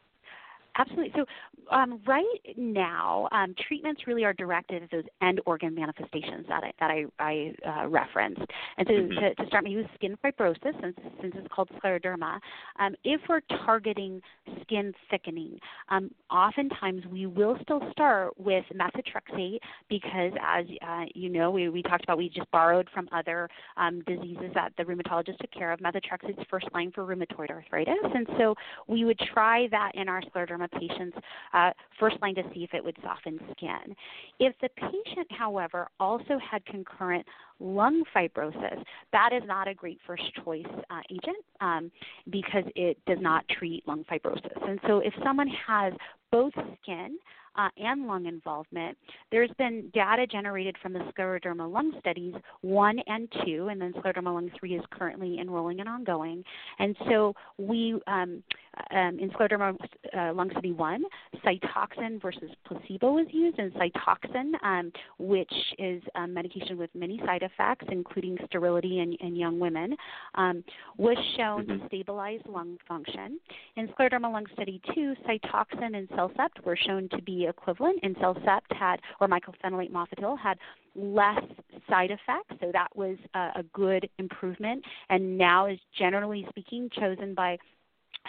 Absolutely. 0.76 1.12
So, 1.14 1.24
um, 1.70 2.00
right 2.06 2.24
now, 2.56 3.28
um, 3.32 3.54
treatments 3.66 4.02
really 4.06 4.24
are 4.24 4.32
directed 4.32 4.82
at 4.82 4.90
those 4.90 5.04
end 5.22 5.40
organ 5.46 5.74
manifestations 5.74 6.46
that 6.48 6.64
I, 6.64 6.72
that 6.80 6.90
I, 6.90 7.04
I 7.18 7.54
uh, 7.66 7.88
referenced. 7.88 8.42
And 8.76 8.86
so, 8.86 8.92
mm-hmm. 8.92 9.14
to, 9.14 9.34
to, 9.34 9.46
start 9.46 9.64
me 9.64 9.76
with 9.76 9.86
skin 9.94 10.16
fibrosis, 10.22 10.80
since, 10.82 10.96
since 11.20 11.34
it's 11.36 11.46
called 11.54 11.70
scleroderma, 11.82 12.38
um, 12.80 12.94
if 13.04 13.20
we're 13.28 13.40
targeting 13.64 14.20
skin 14.62 14.92
thickening, 15.10 15.58
um, 15.90 16.10
oftentimes 16.30 17.02
we 17.10 17.26
will 17.26 17.56
still 17.62 17.80
start 17.92 18.38
with 18.38 18.64
methotrexate 18.74 19.58
because, 19.88 20.32
as 20.44 20.66
uh, 20.86 21.04
you 21.14 21.28
know, 21.28 21.50
we, 21.50 21.68
we 21.68 21.82
talked 21.82 22.04
about 22.04 22.18
we 22.18 22.28
just 22.28 22.50
borrowed 22.50 22.88
from 22.92 23.08
other 23.12 23.48
um, 23.76 24.02
diseases 24.06 24.50
that 24.54 24.72
the 24.76 24.82
rheumatologist 24.82 25.38
took 25.38 25.52
care 25.52 25.72
of. 25.72 25.80
Methotrexate 25.80 26.38
is 26.38 26.46
first 26.50 26.66
line 26.74 26.90
for 26.92 27.04
rheumatoid 27.04 27.50
arthritis, 27.50 27.94
and 28.14 28.26
so 28.38 28.54
we 28.88 29.04
would 29.04 29.18
try 29.32 29.68
that 29.70 29.92
in 29.94 30.08
our 30.08 30.20
scleroderma 30.22 30.63
patients 30.68 31.16
uh, 31.52 31.70
first 31.98 32.16
line 32.22 32.34
to 32.34 32.42
see 32.52 32.64
if 32.64 32.74
it 32.74 32.84
would 32.84 32.96
soften 33.02 33.38
skin. 33.52 33.94
If 34.40 34.54
the 34.60 34.68
patient, 34.76 35.26
however, 35.30 35.88
also 36.00 36.38
had 36.38 36.64
concurrent 36.66 37.26
lung 37.60 38.02
fibrosis, 38.14 38.82
that 39.12 39.32
is 39.32 39.42
not 39.46 39.68
a 39.68 39.74
great 39.74 39.98
first 40.06 40.22
choice 40.44 40.64
uh, 40.90 41.00
agent 41.10 41.44
um, 41.60 41.90
because 42.30 42.64
it 42.76 42.98
does 43.06 43.18
not 43.20 43.46
treat 43.48 43.86
lung 43.86 44.04
fibrosis. 44.10 44.68
And 44.68 44.78
so 44.86 44.98
if 44.98 45.14
someone 45.22 45.48
has 45.66 45.92
both 46.30 46.52
skin 46.82 47.16
uh, 47.56 47.68
and 47.76 48.06
lung 48.06 48.26
involvement, 48.26 48.96
there's 49.30 49.50
been 49.58 49.90
data 49.94 50.26
generated 50.26 50.76
from 50.82 50.92
the 50.92 51.00
scleroderma 51.16 51.70
lung 51.70 51.92
studies 52.00 52.34
one 52.62 52.98
and 53.06 53.32
two, 53.44 53.68
and 53.68 53.80
then 53.80 53.92
scleroderma 53.94 54.34
lung 54.34 54.50
three 54.58 54.74
is 54.74 54.84
currently 54.90 55.38
enrolling 55.38 55.80
and 55.80 55.88
ongoing. 55.88 56.42
And 56.78 56.96
so 57.08 57.34
we, 57.58 58.00
um, 58.06 58.42
um, 58.90 59.18
in 59.20 59.30
scleroderma 59.30 59.76
uh, 60.16 60.32
lung 60.34 60.50
study 60.50 60.72
one, 60.72 61.04
Cytoxan 61.44 62.20
versus 62.20 62.50
placebo 62.66 63.12
was 63.12 63.26
used, 63.30 63.58
and 63.58 63.72
Cytoxan, 63.74 64.52
um, 64.62 64.92
which 65.18 65.52
is 65.78 66.02
a 66.16 66.26
medication 66.26 66.76
with 66.76 66.90
many 66.94 67.20
side 67.24 67.42
effects, 67.42 67.86
including 67.90 68.36
sterility 68.46 69.00
in, 69.00 69.12
in 69.26 69.36
young 69.36 69.58
women, 69.58 69.96
um, 70.34 70.64
was 70.96 71.16
shown 71.36 71.66
mm-hmm. 71.66 71.80
to 71.80 71.86
stabilize 71.86 72.40
lung 72.46 72.76
function. 72.88 73.38
In 73.76 73.88
scleroderma 73.88 74.32
lung 74.32 74.46
study 74.54 74.80
two, 74.94 75.14
Cytoxan 75.26 75.96
and 75.96 76.08
Cellcept 76.10 76.64
were 76.64 76.76
shown 76.76 77.08
to 77.10 77.22
be 77.22 77.43
equivalent, 77.46 78.00
and 78.02 78.16
Cellcept 78.16 78.72
had, 78.76 79.00
or 79.20 79.28
mycophenolate 79.28 79.90
mofetil 79.90 80.38
had 80.38 80.58
less 80.94 81.42
side 81.88 82.10
effects, 82.10 82.60
so 82.60 82.70
that 82.72 82.88
was 82.94 83.16
a, 83.34 83.50
a 83.56 83.62
good 83.72 84.08
improvement, 84.18 84.84
and 85.10 85.36
now 85.36 85.66
is 85.66 85.78
generally 85.98 86.46
speaking 86.50 86.88
chosen 86.98 87.34
by 87.34 87.58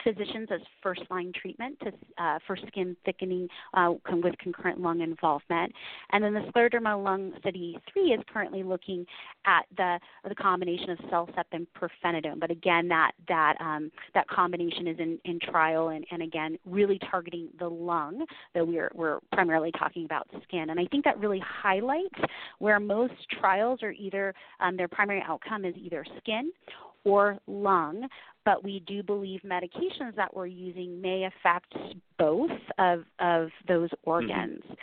physicians 0.03 0.49
as 0.51 0.61
first 0.81 1.01
line 1.09 1.31
treatment 1.39 1.77
to, 1.81 1.91
uh, 2.23 2.39
for 2.45 2.57
skin 2.67 2.95
thickening 3.05 3.47
uh, 3.73 3.93
with 4.11 4.37
concurrent 4.39 4.79
lung 4.79 5.01
involvement. 5.01 5.71
And 6.11 6.23
then 6.23 6.33
the 6.33 6.41
scleroderma 6.51 7.01
lung 7.03 7.33
study 7.39 7.77
three 7.91 8.13
is 8.13 8.21
currently 8.31 8.63
looking 8.63 9.05
at 9.45 9.65
the 9.77 9.99
the 10.27 10.35
combination 10.35 10.89
of 10.89 10.97
Cellcept 10.99 11.51
and 11.51 11.67
pirfenidone. 11.79 12.39
But 12.39 12.51
again, 12.51 12.87
that 12.89 13.11
that 13.27 13.55
um, 13.59 13.91
that 14.13 14.27
combination 14.27 14.87
is 14.87 14.97
in, 14.99 15.19
in 15.25 15.39
trial 15.39 15.89
and, 15.89 16.05
and 16.11 16.21
again 16.21 16.57
really 16.65 16.99
targeting 17.09 17.49
the 17.59 17.67
lung. 17.67 18.25
Though 18.53 18.65
we're 18.65 18.91
we're 18.93 19.19
primarily 19.31 19.71
talking 19.71 20.05
about 20.05 20.27
skin, 20.43 20.69
and 20.69 20.79
I 20.79 20.85
think 20.87 21.03
that 21.05 21.19
really 21.19 21.39
highlights 21.39 22.19
where 22.59 22.79
most 22.79 23.13
trials 23.39 23.81
are 23.83 23.91
either 23.91 24.33
um, 24.59 24.77
their 24.77 24.87
primary 24.87 25.23
outcome 25.27 25.65
is 25.65 25.75
either 25.77 26.05
skin 26.19 26.51
or 27.05 27.37
lung, 27.47 28.07
but 28.45 28.63
we 28.63 28.81
do 28.81 29.03
believe 29.03 29.41
medications 29.41 30.15
that 30.15 30.33
we're 30.35 30.45
using 30.45 31.01
may 31.01 31.25
affect 31.25 31.73
both 32.17 32.51
of, 32.77 33.03
of 33.19 33.49
those 33.67 33.89
mm-hmm. 33.89 34.09
organs. 34.09 34.61
Mm-hmm 34.63 34.73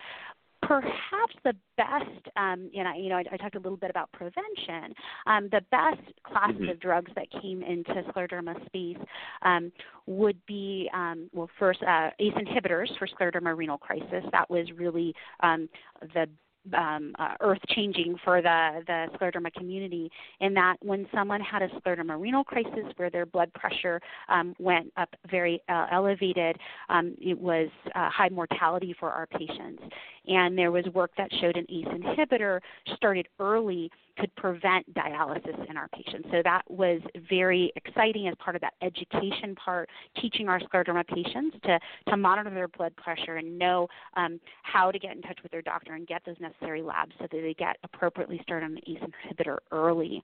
perhaps 0.63 1.35
the 1.45 1.55
best, 1.77 2.29
um, 2.37 2.71
you 2.73 2.83
know, 2.85 2.93
you 2.95 3.09
know, 3.09 3.17
I, 3.17 3.25
I, 3.33 3.37
talked 3.37 3.57
a 3.57 3.59
little 3.59 3.77
bit 3.77 3.91
about 3.91 4.11
prevention. 4.13 4.95
Um, 5.27 5.49
the 5.51 5.61
best 5.71 6.01
classes 6.25 6.57
mm-hmm. 6.57 6.71
of 6.71 6.81
drugs 6.81 7.11
that 7.17 7.27
came 7.43 7.63
into 7.63 8.03
scleroderma 8.09 8.65
space 8.67 8.97
um, 9.43 9.73
would 10.07 10.39
be, 10.47 10.89
um, 10.95 11.29
well, 11.33 11.51
first 11.59 11.83
uh, 11.83 12.11
ACE 12.21 12.33
inhibitors 12.35 12.89
for 12.99 13.07
scleroderma 13.07 13.57
renal 13.57 13.79
crisis. 13.79 14.25
That 14.31 14.49
was 14.49 14.67
really 14.77 15.15
um, 15.41 15.69
the 16.15 16.29
um, 16.75 17.15
uh, 17.19 17.35
earth 17.41 17.61
changing 17.69 18.17
for 18.25 18.41
the, 18.41 18.83
the 18.87 19.07
scleroderma 19.17 19.53
community 19.55 20.11
in 20.41 20.55
that 20.55 20.77
when 20.81 21.07
someone 21.15 21.41
had 21.41 21.63
a 21.63 21.69
scleroderma 21.69 22.21
renal 22.21 22.45
crisis 22.45 22.85
where 22.97 23.11
their 23.11 23.27
blood 23.27 23.53
pressure 23.55 24.01
um, 24.29 24.55
went 24.59 24.93
up 24.97 25.09
very 25.31 25.63
uh, 25.69 25.87
elevated, 25.91 26.57
um, 26.89 27.15
it 27.21 27.39
was 27.39 27.69
uh, 27.95 28.09
high 28.11 28.29
mortality 28.29 28.95
for 28.99 29.11
our 29.11 29.27
patients. 29.27 29.83
And 30.27 30.57
there 30.57 30.71
was 30.71 30.85
work 30.95 31.11
that 31.19 31.31
showed 31.41 31.57
an 31.57 31.67
ACE 31.69 31.87
inhibitor 31.87 32.61
started 32.97 33.27
early 33.41 33.91
could 34.19 34.35
prevent 34.37 34.93
dialysis 34.95 35.71
in 35.71 35.77
our 35.77 35.89
patients. 35.89 36.29
So 36.31 36.43
that 36.45 36.63
was 36.69 37.01
very 37.29 37.73
exciting 37.77 38.29
as 38.29 38.35
part 38.39 38.57
of 38.57 38.63
that 38.63 38.75
education 38.83 39.55
part, 39.55 39.89
teaching 40.21 40.49
our 40.49 40.61
scleroderma 40.61 41.07
patients 41.07 41.57
to, 41.65 41.79
to 42.09 42.17
monitor 42.17 42.51
their 42.51 42.69
blood 42.69 42.95
pressure 42.97 43.37
and 43.37 43.59
know 43.59 43.89
um, 44.17 44.41
how 44.63 44.91
to 44.91 44.99
get 44.99 45.17
in 45.17 45.23
touch 45.23 45.39
with 45.43 45.53
their 45.53 45.63
doctor 45.63 45.95
and 45.95 46.07
get 46.07 46.23
those 46.25 46.37
necessary 46.41 46.83
labs 46.83 47.13
so 47.19 47.27
that 47.31 47.33
they 47.33 47.55
get 47.59 47.77
appropriately 47.85 48.41
started 48.43 48.67
on 48.67 48.75
the 48.75 48.93
ACE 48.93 49.01
inhibitor 49.03 49.59
early. 49.71 50.23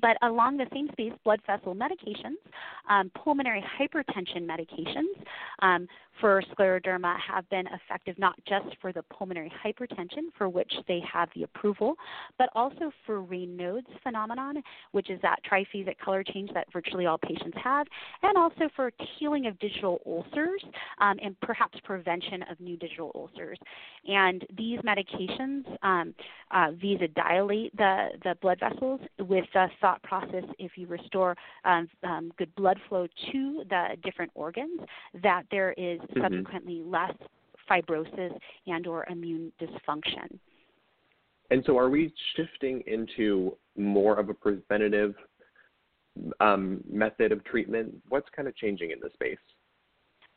But 0.00 0.16
along 0.22 0.56
the 0.56 0.66
same 0.72 0.88
space, 0.92 1.12
blood 1.22 1.40
vessel 1.46 1.74
medications, 1.74 2.40
um, 2.88 3.10
pulmonary 3.14 3.62
hypertension 3.78 4.46
medications 4.46 5.22
um, 5.60 5.86
for 6.20 6.42
scleroderma 6.52 7.16
have 7.20 7.48
been 7.50 7.66
effective 7.66 8.18
not 8.18 8.34
just 8.46 8.76
for 8.80 8.92
the 8.92 9.02
pulmonary 9.02 9.52
hypertension 9.64 10.30
for 10.36 10.48
which 10.48 10.72
they 10.88 11.00
have 11.10 11.28
the 11.34 11.42
approval, 11.42 11.94
but 12.38 12.48
also 12.54 12.90
for 13.04 13.22
Raynaud's 13.22 13.86
phenomenon, 14.02 14.62
which 14.92 15.10
is 15.10 15.20
that 15.22 15.40
triphasic 15.50 15.98
color 15.98 16.22
change 16.22 16.50
that 16.54 16.72
virtually 16.72 17.06
all 17.06 17.18
patients 17.18 17.56
have, 17.62 17.86
and 18.22 18.36
also 18.36 18.68
for 18.74 18.92
healing 19.18 19.46
of 19.46 19.58
digital 19.58 20.00
ulcers 20.06 20.62
um, 21.00 21.18
and 21.22 21.38
perhaps 21.40 21.78
prevention 21.84 22.42
of 22.50 22.58
new 22.60 22.76
digital 22.76 23.10
ulcers. 23.14 23.58
And 24.06 24.44
these 24.56 24.78
medications 24.80 25.64
um, 25.82 26.14
uh, 26.50 26.70
vasodilate 26.72 27.72
the, 27.76 28.08
the 28.24 28.36
blood 28.40 28.60
vessels 28.60 29.00
with 29.18 29.44
the 29.54 29.61
thought 29.80 30.02
process 30.02 30.44
if 30.58 30.72
you 30.76 30.86
restore 30.86 31.36
um, 31.64 31.88
um, 32.02 32.32
good 32.38 32.54
blood 32.54 32.78
flow 32.88 33.06
to 33.32 33.64
the 33.68 33.96
different 34.02 34.30
organs, 34.34 34.80
that 35.22 35.44
there 35.50 35.72
is 35.72 35.98
mm-hmm. 36.00 36.22
subsequently 36.22 36.82
less 36.84 37.14
fibrosis 37.70 38.36
and 38.66 38.86
or 38.86 39.06
immune 39.10 39.52
dysfunction. 39.60 40.38
And 41.50 41.62
so, 41.66 41.76
are 41.76 41.90
we 41.90 42.12
shifting 42.34 42.82
into 42.86 43.56
more 43.76 44.18
of 44.18 44.30
a 44.30 44.34
preventative 44.34 45.14
um, 46.40 46.82
method 46.90 47.30
of 47.30 47.44
treatment? 47.44 47.94
What's 48.08 48.28
kind 48.34 48.48
of 48.48 48.56
changing 48.56 48.90
in 48.90 48.98
the 49.00 49.10
space? 49.12 49.38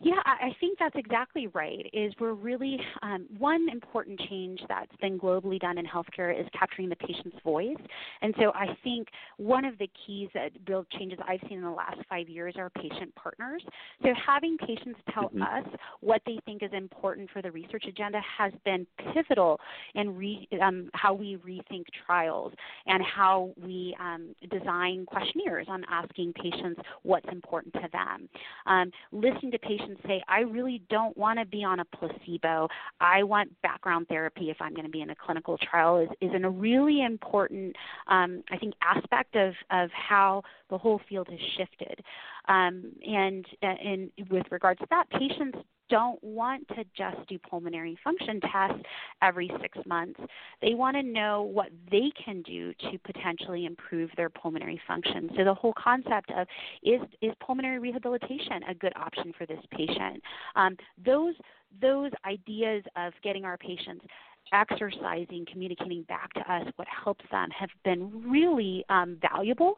Yeah, 0.01 0.19
I 0.25 0.49
think 0.59 0.77
that's 0.77 0.95
exactly 0.97 1.47
right. 1.47 1.89
Is 1.93 2.13
we're 2.19 2.33
really 2.33 2.77
um, 3.01 3.27
one 3.37 3.69
important 3.71 4.19
change 4.29 4.59
that's 4.67 4.91
been 4.99 5.17
globally 5.17 5.57
done 5.57 5.77
in 5.77 5.85
healthcare 5.85 6.37
is 6.37 6.45
capturing 6.57 6.89
the 6.89 6.97
patient's 6.97 7.37
voice, 7.45 7.77
and 8.21 8.35
so 8.37 8.51
I 8.53 8.77
think 8.83 9.07
one 9.37 9.63
of 9.63 9.77
the 9.77 9.89
keys 10.05 10.27
that 10.33 10.65
build 10.65 10.85
changes 10.89 11.17
I've 11.25 11.39
seen 11.47 11.59
in 11.59 11.63
the 11.63 11.69
last 11.69 11.99
five 12.09 12.27
years 12.27 12.55
are 12.57 12.69
patient 12.71 13.15
partners. 13.15 13.63
So 14.03 14.09
having 14.25 14.57
patients 14.57 14.99
tell 15.13 15.29
mm-hmm. 15.29 15.41
us 15.43 15.63
what 16.01 16.21
they 16.25 16.39
think 16.43 16.61
is 16.61 16.71
important 16.73 17.29
for 17.31 17.41
the 17.41 17.51
research 17.51 17.85
agenda 17.87 18.19
has 18.37 18.51
been 18.65 18.85
pivotal 19.13 19.61
in 19.95 20.13
re, 20.13 20.45
um, 20.61 20.89
how 20.93 21.13
we 21.13 21.37
rethink 21.37 21.85
trials 22.05 22.51
and 22.85 23.01
how 23.01 23.53
we 23.63 23.95
um, 24.01 24.35
design 24.51 25.05
questionnaires 25.05 25.67
on 25.69 25.85
asking 25.89 26.33
patients 26.33 26.81
what's 27.03 27.27
important 27.31 27.73
to 27.75 27.87
them. 27.93 28.27
Um, 28.65 28.91
listening 29.13 29.51
to 29.53 29.59
patients 29.59 29.84
patients 29.85 30.01
say, 30.07 30.21
I 30.27 30.41
really 30.41 30.81
don't 30.89 31.15
want 31.17 31.39
to 31.39 31.45
be 31.45 31.63
on 31.63 31.79
a 31.79 31.85
placebo. 31.85 32.67
I 32.99 33.23
want 33.23 33.49
background 33.61 34.07
therapy 34.07 34.49
if 34.49 34.57
I'm 34.59 34.73
going 34.73 34.85
to 34.85 34.91
be 34.91 35.01
in 35.01 35.09
a 35.09 35.15
clinical 35.15 35.57
trial 35.57 35.99
is, 35.99 36.09
is 36.21 36.31
a 36.43 36.49
really 36.49 37.03
important, 37.03 37.75
um, 38.07 38.43
I 38.51 38.57
think, 38.57 38.73
aspect 38.81 39.35
of, 39.35 39.53
of 39.71 39.89
how 39.91 40.43
the 40.69 40.77
whole 40.77 41.01
field 41.07 41.27
has 41.29 41.39
shifted. 41.57 42.03
Um, 42.47 42.91
and, 43.05 43.45
and 43.61 44.11
with 44.29 44.45
regards 44.51 44.79
to 44.81 44.87
that, 44.89 45.09
patients 45.09 45.57
don't 45.89 46.21
want 46.23 46.67
to 46.69 46.83
just 46.97 47.27
do 47.27 47.37
pulmonary 47.39 47.97
function 48.03 48.39
tests 48.41 48.83
every 49.21 49.51
six 49.61 49.77
months. 49.85 50.19
They 50.61 50.73
want 50.73 50.95
to 50.95 51.03
know 51.03 51.43
what 51.43 51.69
they 51.91 52.11
can 52.23 52.41
do 52.41 52.73
to 52.73 52.97
potentially 53.05 53.65
improve 53.65 54.09
their 54.17 54.29
pulmonary 54.29 54.81
function. 54.87 55.29
So 55.37 55.43
the 55.43 55.53
whole 55.53 55.73
concept 55.77 56.31
of 56.35 56.47
is 56.83 57.01
is 57.21 57.31
pulmonary 57.45 57.79
rehabilitation 57.79 58.63
a 58.69 58.73
good 58.73 58.93
option 58.95 59.33
for 59.37 59.45
this 59.45 59.59
patient? 59.71 60.21
Um, 60.55 60.77
those 61.03 61.35
those 61.81 62.11
ideas 62.25 62.83
of 62.95 63.13
getting 63.23 63.45
our 63.45 63.57
patients 63.57 64.05
exercising, 64.53 65.45
communicating 65.51 66.03
back 66.03 66.33
to 66.33 66.39
us 66.51 66.65
what 66.75 66.87
helps 66.87 67.25
them 67.31 67.49
have 67.49 67.69
been 67.83 68.29
really 68.29 68.85
um, 68.89 69.17
valuable 69.21 69.77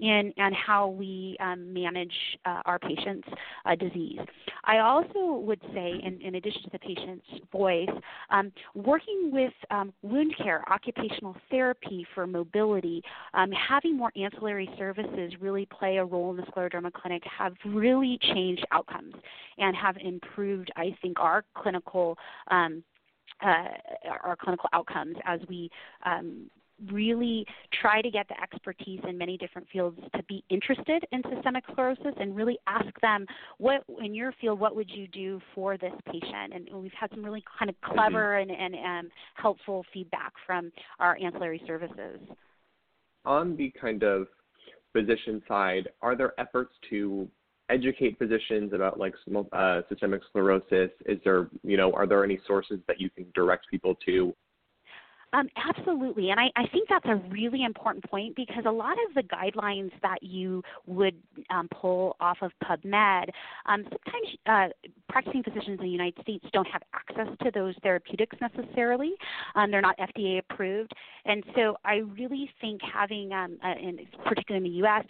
in 0.00 0.32
and 0.36 0.54
how 0.54 0.88
we 0.88 1.36
um, 1.40 1.72
manage 1.72 2.12
uh, 2.44 2.60
our 2.64 2.78
patients' 2.78 3.28
uh, 3.64 3.74
disease. 3.74 4.18
I 4.64 4.78
also 4.78 5.40
would 5.40 5.60
say, 5.72 5.94
in, 6.02 6.20
in, 6.20 6.34
addition 6.34 6.62
to 6.64 6.70
the 6.70 6.78
patient's 6.78 7.26
voice, 7.52 7.88
um, 8.30 8.52
working 8.74 9.30
with 9.32 9.52
um, 9.70 9.92
wound 10.02 10.34
care, 10.36 10.64
occupational 10.70 11.36
therapy 11.50 12.06
for 12.14 12.26
mobility, 12.26 13.02
um, 13.34 13.50
having 13.52 13.96
more 13.96 14.12
ancillary 14.16 14.68
services 14.76 15.32
really 15.40 15.66
play 15.66 15.96
a 15.96 16.04
role 16.04 16.30
in 16.30 16.36
the 16.36 16.42
scleroderma 16.42 16.92
clinic 16.92 17.22
have 17.38 17.54
really 17.64 18.18
changed 18.34 18.64
outcomes 18.72 19.14
and 19.58 19.74
have 19.76 19.96
improved, 19.98 20.70
I 20.76 20.96
think, 21.00 21.20
our 21.20 21.44
clinical 21.54 22.18
um, 22.50 22.82
uh, 23.42 23.68
our 24.24 24.36
clinical 24.36 24.68
outcomes 24.72 25.16
as 25.24 25.40
we 25.48 25.70
um, 26.04 26.50
really 26.90 27.46
try 27.80 28.02
to 28.02 28.10
get 28.10 28.28
the 28.28 28.40
expertise 28.40 29.00
in 29.08 29.16
many 29.16 29.38
different 29.38 29.66
fields 29.72 29.98
to 30.14 30.22
be 30.24 30.44
interested 30.50 31.04
in 31.12 31.22
systemic 31.34 31.64
sclerosis 31.72 32.14
and 32.20 32.36
really 32.36 32.58
ask 32.66 32.88
them 33.00 33.26
what 33.58 33.82
in 34.02 34.14
your 34.14 34.32
field 34.40 34.60
what 34.60 34.76
would 34.76 34.90
you 34.90 35.08
do 35.08 35.40
for 35.54 35.78
this 35.78 35.92
patient 36.04 36.52
and 36.52 36.68
we've 36.74 36.92
had 36.92 37.10
some 37.10 37.24
really 37.24 37.42
kind 37.58 37.70
of 37.70 37.76
clever 37.80 38.38
mm-hmm. 38.38 38.50
and, 38.50 38.74
and 38.74 39.06
um, 39.06 39.10
helpful 39.36 39.84
feedback 39.92 40.32
from 40.44 40.70
our 40.98 41.16
ancillary 41.22 41.62
services 41.66 42.20
on 43.24 43.56
the 43.56 43.72
kind 43.80 44.02
of 44.02 44.26
physician 44.92 45.42
side 45.48 45.88
are 46.02 46.16
there 46.16 46.38
efforts 46.38 46.74
to 46.90 47.28
educate 47.70 48.18
physicians 48.18 48.72
about 48.72 48.98
like 48.98 49.14
uh, 49.52 49.80
systemic 49.88 50.22
sclerosis? 50.28 50.90
Is 51.06 51.18
there, 51.24 51.48
you 51.62 51.76
know, 51.76 51.92
are 51.92 52.06
there 52.06 52.24
any 52.24 52.38
sources 52.46 52.78
that 52.86 53.00
you 53.00 53.10
can 53.10 53.26
direct 53.34 53.66
people 53.70 53.96
to 54.06 54.34
um, 55.32 55.48
absolutely, 55.56 56.30
and 56.30 56.38
I, 56.38 56.46
I, 56.56 56.66
think 56.68 56.88
that's 56.88 57.04
a 57.06 57.16
really 57.30 57.64
important 57.64 58.08
point 58.08 58.36
because 58.36 58.62
a 58.64 58.70
lot 58.70 58.92
of 58.92 59.14
the 59.14 59.22
guidelines 59.22 59.90
that 60.00 60.22
you 60.22 60.62
would 60.86 61.16
um, 61.50 61.68
pull 61.68 62.16
off 62.20 62.38
of 62.42 62.52
PubMed, 62.64 63.28
um, 63.66 63.84
sometimes 63.84 64.38
uh, 64.46 64.68
practicing 65.08 65.42
physicians 65.42 65.78
in 65.80 65.84
the 65.84 65.90
United 65.90 66.22
States 66.22 66.44
don't 66.52 66.68
have 66.68 66.82
access 66.94 67.26
to 67.42 67.50
those 67.50 67.74
therapeutics 67.82 68.36
necessarily. 68.40 69.14
Um, 69.56 69.70
they're 69.70 69.82
not 69.82 69.98
FDA 69.98 70.38
approved, 70.38 70.92
and 71.24 71.44
so 71.56 71.76
I 71.84 71.96
really 71.96 72.48
think 72.60 72.80
having, 72.82 73.32
um, 73.32 73.58
uh, 73.64 73.74
in, 73.78 73.98
particularly 74.24 74.64
in 74.64 74.72
the 74.72 74.78
U.S., 74.78 75.04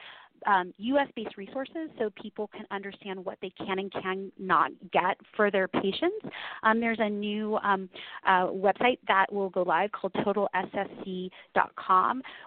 um, 0.47 0.73
U.S. 0.79 1.09
based 1.15 1.37
resources 1.37 1.91
so 1.99 2.11
people 2.21 2.49
can 2.49 2.65
understand 2.71 3.25
what 3.25 3.39
they 3.43 3.53
can 3.59 3.79
and 3.79 3.93
cannot 3.93 4.71
get 4.93 5.17
for 5.37 5.51
their 5.51 5.69
patients. 5.69 6.27
Um, 6.63 6.81
there's 6.81 6.99
a 7.01 7.09
new 7.09 7.57
um, 7.57 7.89
uh, 8.27 8.47
website 8.47 8.99
that 9.09 9.33
will 9.33 9.51
go 9.51 9.63
live 9.63 9.91
called 9.93 10.13
totalssc.com, 10.15 10.63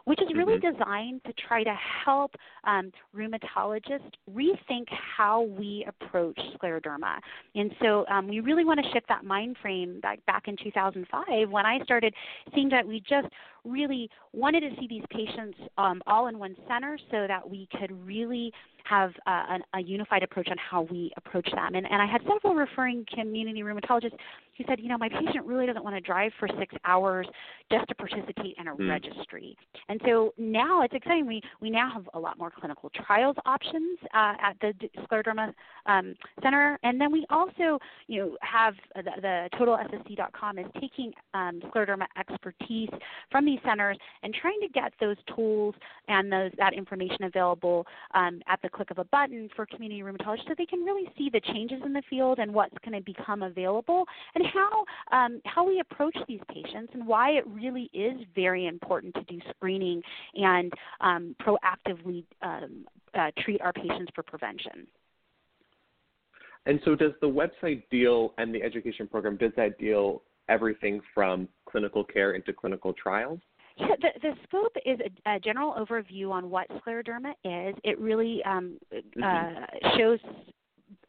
which 0.06 0.22
is 0.22 0.28
really 0.36 0.58
mm-hmm. 0.58 0.78
designed 0.78 1.22
to 1.26 1.34
try 1.48 1.64
to 1.64 1.76
help 2.06 2.36
um, 2.64 2.92
rheumatologists 3.16 4.12
rethink 4.34 4.86
how 4.90 5.42
we 5.42 5.86
approach 5.88 6.40
scleroderma. 6.62 7.20
And 7.56 7.72
so 7.82 8.06
um, 8.08 8.28
we 8.28 8.40
really 8.40 8.66
want 8.66 8.80
to 8.84 8.92
shift 8.92 9.08
that 9.10 9.24
mind 9.24 9.58
frame 9.62 10.00
back, 10.02 10.26
back 10.26 10.48
in 10.48 10.56
2005 10.64 11.50
when 11.50 11.66
I 11.66 11.80
started 11.84 12.14
seeing 12.54 12.70
that 12.70 12.88
we 12.88 13.00
just 13.02 13.28
really 13.64 14.10
wanted 14.34 14.62
to 14.62 14.70
see 14.80 14.88
these 14.88 15.04
patients 15.10 15.58
um, 15.78 16.02
all 16.08 16.28
in 16.28 16.40
one 16.40 16.56
center 16.68 16.98
so 17.12 17.26
that 17.28 17.48
we 17.48 17.68
could 17.80 17.92
really 18.06 18.52
have 18.90 19.12
uh, 19.28 19.58
a 19.76 19.82
unified 19.82 20.24
approach 20.24 20.48
on 20.50 20.58
how 20.58 20.82
we 20.84 21.12
approach 21.18 21.50
them. 21.52 21.76
And, 21.76 21.86
and 21.86 22.02
I 22.02 22.06
had 22.06 22.22
several 22.28 22.56
referring 22.56 23.06
community 23.14 23.62
rheumatologists 23.62 24.18
who 24.58 24.64
said, 24.68 24.80
you 24.80 24.90
know, 24.90 24.98
my 24.98 25.10
patient 25.10 25.46
really 25.46 25.66
doesn't 25.66 25.84
want 25.84 25.96
to 25.96 26.02
drive 26.02 26.32
for 26.40 26.48
six 26.60 26.76
hours 26.84 27.28
just 27.72 27.88
to 27.88 27.96
participate 27.96 28.56
in 28.60 28.68
a 28.68 28.76
mm. 28.76 28.90
registry. 28.90 29.56
And 29.88 30.02
so 30.06 30.34
now 30.38 30.82
it's 30.82 30.94
exciting. 30.94 31.26
We, 31.26 31.42
we 31.62 31.70
now 31.70 31.90
have 31.94 32.10
a 32.14 32.20
lot 32.20 32.38
more 32.38 32.52
clinical 32.52 32.90
trials 33.06 33.38
options 33.46 34.00
uh, 34.14 34.34
at 34.42 34.58
the 34.62 34.74
Scleroderma 35.04 35.54
um, 35.86 36.16
Center. 36.44 36.78
And 36.84 37.00
then 37.00 37.12
we 37.12 37.26
also, 37.30 37.80
you 38.08 38.20
know, 38.20 38.38
have 38.42 38.74
the, 38.96 39.12
the 39.22 39.50
TotalSSC.com 39.58 40.60
is 40.60 40.66
taking 40.82 41.14
um, 41.34 41.62
scleroderma 41.66 42.06
expertise 42.18 42.90
from 43.32 43.46
these 43.46 43.60
centers 43.66 43.98
and 44.24 44.34
trying 44.34 44.60
to 44.62 44.68
get 44.68 44.92
those 45.00 45.18
tools 45.36 45.76
and 46.08 46.32
those, 46.32 46.52
that 46.58 46.74
information 46.74 47.24
available 47.24 47.86
um, 48.14 48.42
at 48.48 48.62
the 48.62 48.70
click 48.80 48.92
of 48.92 48.98
a 48.98 49.04
button 49.06 49.50
for 49.58 49.66
community 49.66 50.02
rheumatologists 50.02 50.48
so 50.48 50.56
they 50.58 50.66
can 50.66 50.80
really 50.86 51.04
see 51.18 51.30
the 51.30 51.42
changes 51.54 51.82
in 51.86 51.92
the 51.92 52.02
field 52.10 52.40
and 52.40 52.54
what's 52.54 52.76
going 52.86 52.98
to 52.98 53.04
become 53.04 53.44
available 53.44 54.06
and 54.36 54.46
how 54.54 54.86
um, 55.12 55.42
how 55.44 55.68
we 55.68 55.82
approach 55.82 56.16
these 56.30 56.40
patients 56.48 56.90
and 56.94 57.06
why 57.06 57.32
it 57.32 57.46
really 57.48 57.90
is 57.94 58.14
very 58.34 58.68
important 58.68 59.14
to 59.16 59.24
do 59.24 59.38
screening 59.50 60.02
and 60.36 60.72
um, 61.02 61.36
proactively 61.42 62.24
um, 62.42 62.86
uh, 63.16 63.32
treat 63.40 63.60
our 63.60 63.74
patients 63.74 64.10
for 64.16 64.24
prevention. 64.24 64.88
And 66.66 66.80
so, 66.86 66.96
does 66.96 67.12
the 67.20 67.28
website 67.28 67.84
deal 67.92 68.34
and 68.38 68.56
the 68.56 68.64
education 68.64 69.08
program 69.08 69.36
does 69.36 69.52
that 69.58 69.78
deal 69.78 70.22
everything 70.48 71.02
from 71.14 71.50
clinical 71.70 72.06
care 72.06 72.32
into 72.32 72.54
clinical 72.54 72.94
trials? 72.94 73.40
Yeah, 73.80 73.88
the, 74.02 74.20
the 74.22 74.34
scope 74.44 74.76
is 74.86 75.00
a, 75.26 75.36
a, 75.36 75.40
general 75.40 75.74
overview 75.74 76.32
on 76.32 76.50
what 76.50 76.68
scleroderma 76.70 77.32
is. 77.44 77.76
It 77.84 78.00
really 78.00 78.44
um, 78.46 78.78
mm-hmm. 78.94 79.24
uh, 79.24 79.98
shows 79.98 80.20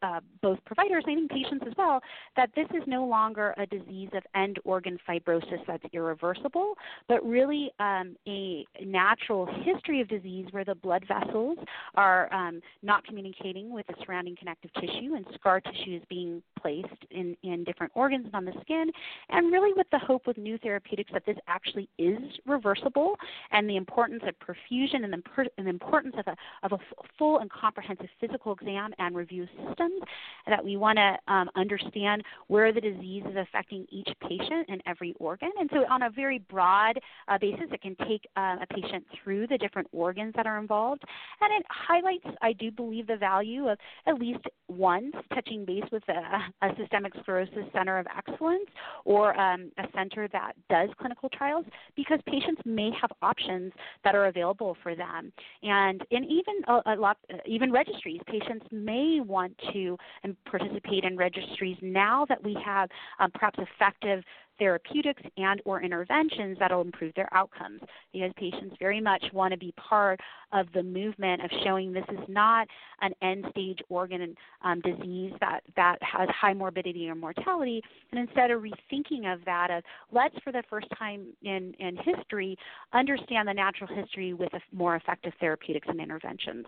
uh, 0.01 0.19
both 0.41 0.59
providers 0.65 1.03
and 1.07 1.29
patients 1.29 1.65
as 1.67 1.73
well 1.77 1.99
that 2.35 2.49
this 2.55 2.67
is 2.71 2.83
no 2.87 3.05
longer 3.05 3.53
a 3.57 3.65
disease 3.65 4.09
of 4.13 4.23
end 4.35 4.59
organ 4.63 4.97
fibrosis 5.07 5.59
that's 5.67 5.83
irreversible, 5.93 6.73
but 7.07 7.23
really 7.25 7.71
um, 7.79 8.15
a 8.27 8.65
natural 8.83 9.47
history 9.63 10.01
of 10.01 10.07
disease 10.07 10.47
where 10.51 10.65
the 10.65 10.75
blood 10.75 11.05
vessels 11.07 11.57
are 11.95 12.31
um, 12.33 12.61
not 12.81 13.05
communicating 13.05 13.73
with 13.73 13.85
the 13.87 13.93
surrounding 14.05 14.35
connective 14.35 14.71
tissue 14.73 15.15
and 15.15 15.25
scar 15.35 15.59
tissue 15.61 15.95
is 15.95 16.03
being 16.09 16.41
placed 16.59 16.87
in, 17.11 17.35
in 17.43 17.63
different 17.63 17.91
organs 17.95 18.25
and 18.25 18.35
on 18.35 18.45
the 18.45 18.53
skin, 18.61 18.91
and 19.29 19.51
really 19.51 19.71
with 19.75 19.87
the 19.91 19.99
hope 19.99 20.27
with 20.27 20.37
new 20.37 20.57
therapeutics 20.59 21.11
that 21.13 21.25
this 21.25 21.37
actually 21.47 21.89
is 21.97 22.17
reversible 22.45 23.15
and 23.51 23.69
the 23.69 23.77
importance 23.77 24.23
of 24.27 24.35
perfusion 24.39 25.03
and 25.03 25.13
the, 25.13 25.49
and 25.57 25.67
the 25.67 25.69
importance 25.69 26.15
of 26.17 26.27
a, 26.27 26.65
of 26.65 26.71
a 26.73 27.05
full 27.17 27.39
and 27.39 27.51
comprehensive 27.51 28.07
physical 28.19 28.53
exam 28.53 28.91
and 28.99 29.15
review 29.15 29.47
system 29.67 29.90
symptoms, 29.91 30.11
that 30.47 30.63
we 30.63 30.75
want 30.77 30.97
to 30.97 31.33
um, 31.33 31.49
understand 31.55 32.23
where 32.47 32.73
the 32.73 32.81
disease 32.81 33.23
is 33.29 33.35
affecting 33.37 33.85
each 33.89 34.09
patient 34.27 34.65
and 34.69 34.81
every 34.85 35.13
organ. 35.19 35.51
And 35.59 35.69
so, 35.71 35.85
on 35.89 36.03
a 36.03 36.09
very 36.09 36.39
broad 36.39 36.99
uh, 37.27 37.37
basis, 37.39 37.67
it 37.71 37.81
can 37.81 37.95
take 38.07 38.27
uh, 38.35 38.57
a 38.61 38.67
patient 38.69 39.05
through 39.23 39.47
the 39.47 39.57
different 39.57 39.87
organs 39.91 40.33
that 40.35 40.47
are 40.47 40.59
involved. 40.59 41.03
And 41.41 41.53
it 41.53 41.65
highlights, 41.69 42.25
I 42.41 42.53
do 42.53 42.71
believe, 42.71 43.07
the 43.07 43.17
value 43.17 43.67
of 43.67 43.77
at 44.07 44.15
least 44.19 44.43
once 44.67 45.13
touching 45.33 45.65
base 45.65 45.83
with 45.91 46.03
a, 46.09 46.65
a 46.65 46.75
systemic 46.77 47.13
sclerosis 47.21 47.65
center 47.73 47.99
of 47.99 48.07
excellence 48.17 48.69
or 49.05 49.39
um, 49.39 49.71
a 49.77 49.83
center 49.95 50.27
that 50.31 50.53
does 50.69 50.89
clinical 50.99 51.29
trials 51.29 51.65
because 51.95 52.19
patients 52.25 52.61
may 52.65 52.89
have 52.99 53.11
options 53.21 53.71
that 54.03 54.15
are 54.15 54.27
available 54.27 54.75
for 54.81 54.95
them. 54.95 55.31
And, 55.63 56.01
and 56.11 56.25
even 56.25 56.55
a, 56.67 56.93
a 56.93 56.95
lot, 56.95 57.17
even 57.45 57.71
registries, 57.71 58.21
patients 58.27 58.65
may 58.71 59.19
want 59.19 59.53
to 59.73 59.80
and 60.23 60.35
participate 60.45 61.03
in 61.03 61.17
registries 61.17 61.77
now 61.81 62.25
that 62.27 62.43
we 62.43 62.57
have 62.63 62.89
um, 63.19 63.31
perhaps 63.31 63.59
effective 63.59 64.23
therapeutics 64.61 65.23
and 65.37 65.59
or 65.65 65.81
interventions 65.81 66.55
that 66.59 66.71
will 66.71 66.81
improve 66.81 67.11
their 67.15 67.29
outcomes. 67.33 67.81
Because 68.13 68.31
patients 68.37 68.75
very 68.79 69.01
much 69.01 69.23
want 69.33 69.51
to 69.51 69.57
be 69.57 69.73
part 69.75 70.19
of 70.53 70.67
the 70.73 70.83
movement 70.83 71.43
of 71.43 71.49
showing 71.63 71.91
this 71.91 72.05
is 72.09 72.19
not 72.27 72.67
an 73.01 73.11
end 73.23 73.45
stage 73.49 73.79
organ 73.89 74.35
um, 74.63 74.79
disease 74.81 75.33
that, 75.39 75.61
that 75.75 75.97
has 76.01 76.29
high 76.29 76.53
morbidity 76.53 77.09
or 77.09 77.15
mortality. 77.15 77.81
And 78.11 78.19
instead 78.19 78.51
of 78.51 78.61
rethinking 78.61 79.33
of 79.33 79.43
that 79.45 79.71
of 79.71 79.83
let's 80.11 80.35
for 80.43 80.51
the 80.51 80.63
first 80.69 80.87
time 80.97 81.25
in, 81.41 81.73
in 81.79 81.97
history 81.97 82.55
understand 82.93 83.47
the 83.47 83.53
natural 83.53 83.89
history 83.95 84.33
with 84.33 84.51
more 84.71 84.95
effective 84.95 85.33
therapeutics 85.39 85.87
and 85.89 85.99
interventions 85.99 86.67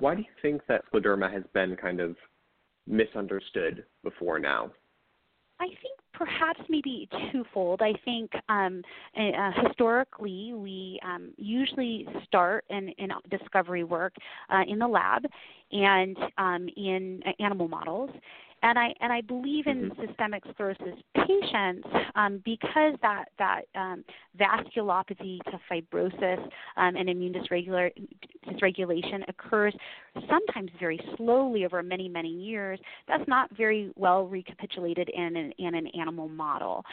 why 0.00 0.14
do 0.14 0.22
you 0.22 0.28
think 0.42 0.62
that 0.68 0.82
scleroderma 0.92 1.32
has 1.32 1.44
been 1.52 1.76
kind 1.76 2.00
of 2.00 2.16
misunderstood 2.86 3.84
before 4.02 4.38
now? 4.38 4.70
I 5.60 5.66
think 5.66 6.00
perhaps 6.14 6.60
maybe 6.68 7.08
twofold. 7.32 7.82
I 7.82 7.92
think 8.04 8.30
um, 8.48 8.82
uh, 9.16 9.50
historically 9.66 10.52
we 10.54 10.98
um, 11.04 11.32
usually 11.36 12.08
start 12.26 12.64
in, 12.70 12.88
in 12.98 13.10
discovery 13.30 13.84
work 13.84 14.14
uh, 14.48 14.62
in 14.66 14.78
the 14.78 14.88
lab 14.88 15.22
and 15.70 16.16
um, 16.38 16.68
in 16.76 17.22
uh, 17.26 17.30
animal 17.42 17.68
models, 17.68 18.10
and 18.62 18.78
I 18.78 18.94
and 19.00 19.12
I 19.12 19.20
believe 19.20 19.66
in 19.66 19.90
mm-hmm. 19.90 20.06
systemic 20.06 20.42
sclerosis 20.52 20.98
patients 21.14 21.88
um, 22.14 22.42
because 22.44 22.94
that 23.02 23.26
that 23.38 23.62
um, 23.74 24.04
vasculopathy 24.38 25.38
to 25.44 25.60
fibrosis 25.70 26.42
um, 26.76 26.96
and 26.96 27.08
immune 27.08 27.34
dysregula- 27.34 27.92
dysregulation 28.48 29.28
occurs 29.28 29.74
sometimes 30.28 30.70
very 30.78 31.00
slowly 31.16 31.64
over 31.64 31.82
many 31.82 32.08
many 32.08 32.28
years. 32.28 32.78
That's 33.08 33.26
not 33.28 33.54
very 33.56 33.92
well 33.96 34.26
recapitulated 34.26 35.10
in 35.14 35.36
an, 35.36 35.52
in 35.58 35.74
an 35.74 35.86
animal 35.98 36.28
model, 36.28 36.84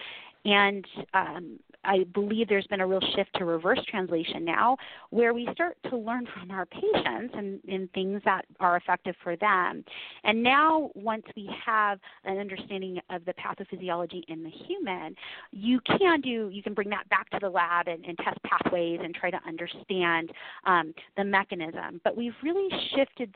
and 0.47 0.85
um, 1.13 1.59
I 1.83 2.05
believe 2.13 2.47
there's 2.47 2.67
been 2.67 2.79
a 2.81 2.87
real 2.87 3.01
shift 3.15 3.29
to 3.35 3.45
reverse 3.45 3.79
translation 3.89 4.45
now, 4.45 4.77
where 5.09 5.33
we 5.33 5.47
start 5.51 5.77
to 5.89 5.97
learn 5.97 6.25
from 6.33 6.51
our 6.51 6.65
patients 6.65 7.33
and, 7.35 7.59
and 7.67 7.91
things 7.91 8.21
that 8.23 8.45
are 8.61 8.77
effective 8.77 9.15
for 9.23 9.35
them. 9.35 9.83
And 10.23 10.41
now, 10.41 10.89
once 10.95 11.23
we 11.35 11.49
have 11.65 11.99
an 12.23 12.37
understanding 12.37 12.99
of 13.09 13.25
the 13.25 13.33
pathophysiology 13.33 14.23
in 14.29 14.43
the 14.43 14.49
human, 14.49 15.15
you 15.51 15.81
can 15.81 16.21
do 16.21 16.49
you 16.49 16.63
can 16.63 16.73
bring 16.73 16.89
that 16.89 17.09
back 17.09 17.29
to 17.31 17.39
the 17.41 17.49
lab 17.49 17.87
and, 17.87 18.05
and 18.05 18.17
test 18.19 18.37
pathways 18.43 18.99
and 19.03 19.13
try 19.13 19.29
to 19.29 19.39
understand 19.45 20.31
um, 20.65 20.93
the 21.17 21.25
mechanism. 21.25 21.99
But 22.05 22.15
we've 22.15 22.35
really 22.41 22.69
shifted 22.95 23.35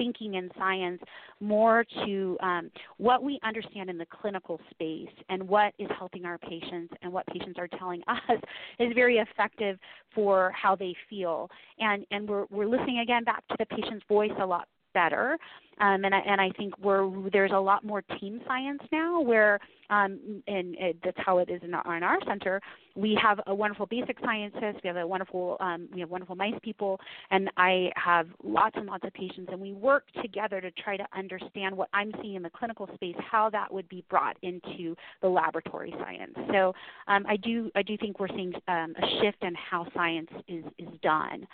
thinking 0.00 0.34
in 0.34 0.50
science 0.56 1.00
more 1.40 1.84
to 2.06 2.38
um, 2.42 2.70
what 2.96 3.22
we 3.22 3.38
understand 3.44 3.90
in 3.90 3.98
the 3.98 4.06
clinical 4.06 4.58
space 4.70 5.14
and 5.28 5.46
what 5.46 5.74
is 5.78 5.88
helping 5.98 6.24
our 6.24 6.38
patients 6.38 6.94
and 7.02 7.12
what 7.12 7.26
patients 7.26 7.58
are 7.58 7.68
telling 7.78 8.00
us 8.08 8.40
is 8.78 8.92
very 8.94 9.18
effective 9.18 9.78
for 10.14 10.52
how 10.54 10.74
they 10.74 10.94
feel. 11.10 11.50
And, 11.78 12.06
and 12.10 12.26
we're, 12.26 12.46
we're 12.50 12.66
listening 12.66 13.00
again 13.00 13.24
back 13.24 13.46
to 13.48 13.56
the 13.58 13.66
patient's 13.66 14.04
voice 14.08 14.30
a 14.40 14.46
lot 14.46 14.66
better. 14.94 15.38
Um, 15.80 16.04
and 16.04 16.14
I, 16.14 16.18
and 16.18 16.40
I 16.40 16.50
think 16.58 16.74
we're 16.78 17.10
there's 17.30 17.52
a 17.54 17.58
lot 17.58 17.84
more 17.84 18.02
team 18.20 18.40
science 18.46 18.82
now, 18.92 19.20
where 19.20 19.58
um, 19.88 20.42
and 20.46 20.76
it, 20.78 20.96
that's 21.02 21.16
how 21.24 21.38
it 21.38 21.48
is 21.48 21.60
in 21.64 21.72
our, 21.72 21.96
in 21.96 22.02
our 22.02 22.18
center. 22.26 22.60
We 22.96 23.18
have 23.22 23.40
a 23.46 23.54
wonderful 23.54 23.86
basic 23.86 24.18
scientist. 24.22 24.80
We 24.84 24.88
have 24.88 24.96
a 24.96 25.06
wonderful 25.06 25.56
um, 25.60 25.88
we 25.94 26.00
have 26.00 26.10
wonderful 26.10 26.36
mice 26.36 26.54
people, 26.62 27.00
and 27.30 27.50
I 27.56 27.90
have 27.96 28.26
lots 28.44 28.76
and 28.76 28.86
lots 28.86 29.04
of 29.06 29.14
patients, 29.14 29.48
and 29.50 29.58
we 29.58 29.72
work 29.72 30.04
together 30.20 30.60
to 30.60 30.70
try 30.72 30.98
to 30.98 31.06
understand 31.16 31.74
what 31.74 31.88
I'm 31.94 32.12
seeing 32.20 32.34
in 32.34 32.42
the 32.42 32.50
clinical 32.50 32.86
space, 32.94 33.16
how 33.18 33.48
that 33.50 33.72
would 33.72 33.88
be 33.88 34.04
brought 34.10 34.36
into 34.42 34.94
the 35.22 35.28
laboratory 35.28 35.94
science. 35.98 36.34
So 36.52 36.74
um, 37.08 37.24
I 37.26 37.36
do 37.36 37.70
I 37.74 37.82
do 37.82 37.96
think 37.96 38.20
we're 38.20 38.28
seeing 38.28 38.52
um, 38.68 38.94
a 39.02 39.22
shift 39.22 39.42
in 39.42 39.54
how 39.54 39.86
science 39.94 40.30
is 40.46 40.64
is 40.78 40.88
done. 41.02 41.46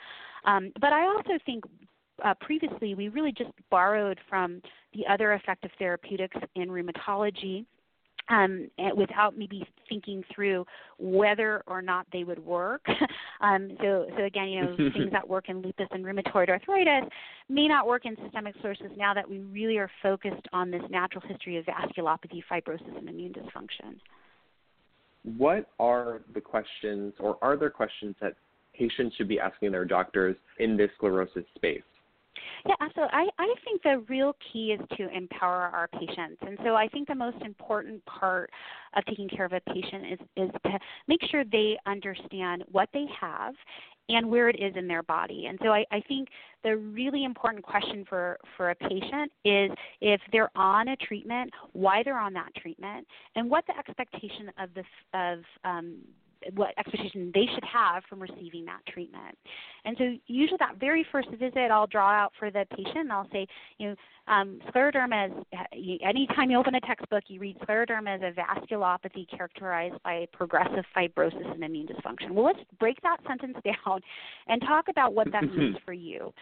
Um, 0.44 0.72
but 0.80 0.92
I 0.92 1.06
also 1.06 1.38
think 1.44 1.64
uh, 2.24 2.34
previously 2.40 2.94
we 2.94 3.08
really 3.08 3.32
just 3.32 3.50
borrowed 3.70 4.18
from 4.28 4.60
the 4.94 5.04
other 5.10 5.34
effective 5.34 5.70
therapeutics 5.78 6.36
in 6.54 6.68
rheumatology. 6.68 7.64
Um, 8.28 8.68
without 8.96 9.38
maybe 9.38 9.64
thinking 9.88 10.24
through 10.34 10.66
whether 10.98 11.62
or 11.68 11.80
not 11.80 12.08
they 12.12 12.24
would 12.24 12.44
work. 12.44 12.84
um, 13.40 13.76
so, 13.80 14.06
so 14.16 14.24
again, 14.24 14.48
you 14.48 14.62
know, 14.62 14.76
things 14.76 15.12
that 15.12 15.28
work 15.28 15.48
in 15.48 15.62
lupus 15.62 15.86
and 15.92 16.04
rheumatoid 16.04 16.48
arthritis 16.48 17.08
may 17.48 17.68
not 17.68 17.86
work 17.86 18.04
in 18.04 18.16
systemic 18.24 18.56
sclerosis. 18.58 18.90
Now 18.96 19.14
that 19.14 19.30
we 19.30 19.38
really 19.38 19.76
are 19.76 19.88
focused 20.02 20.44
on 20.52 20.72
this 20.72 20.82
natural 20.90 21.22
history 21.28 21.56
of 21.56 21.66
vasculopathy, 21.66 22.42
fibrosis, 22.50 22.98
and 22.98 23.08
immune 23.08 23.32
dysfunction. 23.32 24.00
What 25.36 25.70
are 25.78 26.22
the 26.34 26.40
questions, 26.40 27.14
or 27.20 27.38
are 27.42 27.56
there 27.56 27.70
questions 27.70 28.16
that 28.20 28.34
patients 28.76 29.14
should 29.16 29.28
be 29.28 29.38
asking 29.38 29.72
their 29.72 29.84
doctors 29.84 30.36
in 30.58 30.76
this 30.76 30.90
sclerosis 30.96 31.44
space? 31.54 31.82
Yeah, 32.66 32.74
so 32.94 33.02
I, 33.12 33.28
I 33.38 33.54
think 33.64 33.82
the 33.82 34.04
real 34.08 34.34
key 34.52 34.72
is 34.72 34.80
to 34.96 35.08
empower 35.14 35.70
our 35.72 35.88
patients. 35.88 36.38
And 36.42 36.58
so 36.64 36.74
I 36.74 36.88
think 36.88 37.08
the 37.08 37.14
most 37.14 37.40
important 37.42 38.04
part 38.06 38.50
of 38.96 39.04
taking 39.06 39.28
care 39.28 39.44
of 39.44 39.52
a 39.52 39.60
patient 39.60 40.04
is, 40.12 40.18
is 40.36 40.50
to 40.64 40.78
make 41.06 41.20
sure 41.30 41.44
they 41.44 41.76
understand 41.86 42.64
what 42.70 42.88
they 42.92 43.06
have 43.20 43.54
and 44.08 44.30
where 44.30 44.48
it 44.48 44.56
is 44.60 44.72
in 44.76 44.86
their 44.86 45.02
body. 45.02 45.46
And 45.46 45.58
so 45.62 45.70
I, 45.70 45.84
I 45.90 46.00
think 46.06 46.28
the 46.62 46.76
really 46.76 47.24
important 47.24 47.64
question 47.64 48.04
for, 48.08 48.38
for 48.56 48.70
a 48.70 48.74
patient 48.74 49.32
is 49.44 49.70
if 50.00 50.20
they're 50.30 50.50
on 50.56 50.88
a 50.88 50.96
treatment, 50.96 51.50
why 51.72 52.02
they're 52.04 52.18
on 52.18 52.32
that 52.34 52.54
treatment, 52.54 53.06
and 53.34 53.50
what 53.50 53.64
the 53.66 53.76
expectation 53.76 54.50
of 54.58 54.70
the 54.74 54.84
of 55.18 55.40
um, 55.64 55.96
what 56.54 56.72
expectation 56.78 57.30
they 57.34 57.46
should 57.54 57.64
have 57.64 58.02
from 58.08 58.20
receiving 58.20 58.64
that 58.66 58.80
treatment. 58.92 59.36
And 59.84 59.96
so 59.98 60.16
usually 60.26 60.58
that 60.58 60.78
very 60.78 61.06
first 61.10 61.28
visit 61.30 61.70
I'll 61.70 61.86
draw 61.86 62.10
out 62.10 62.32
for 62.38 62.50
the 62.50 62.66
patient 62.70 62.98
and 62.98 63.12
I'll 63.12 63.28
say, 63.32 63.46
you 63.78 63.88
know, 63.90 63.96
um, 64.28 64.58
scleroderma 64.68 65.28
is, 65.28 66.00
anytime 66.02 66.50
you 66.50 66.58
open 66.58 66.74
a 66.74 66.80
textbook, 66.80 67.24
you 67.28 67.38
read 67.38 67.58
scleroderma 67.60 68.16
as 68.16 68.22
a 68.22 68.40
vasculopathy 68.40 69.28
characterized 69.30 70.02
by 70.02 70.26
progressive 70.32 70.84
fibrosis 70.96 71.52
and 71.52 71.62
immune 71.62 71.86
dysfunction. 71.86 72.32
Well, 72.32 72.46
let's 72.46 72.58
break 72.80 73.00
that 73.02 73.18
sentence 73.28 73.56
down 73.64 74.00
and 74.48 74.60
talk 74.62 74.86
about 74.88 75.14
what 75.14 75.30
that 75.30 75.44
means 75.44 75.76
for 75.84 75.92
you. 75.92 76.32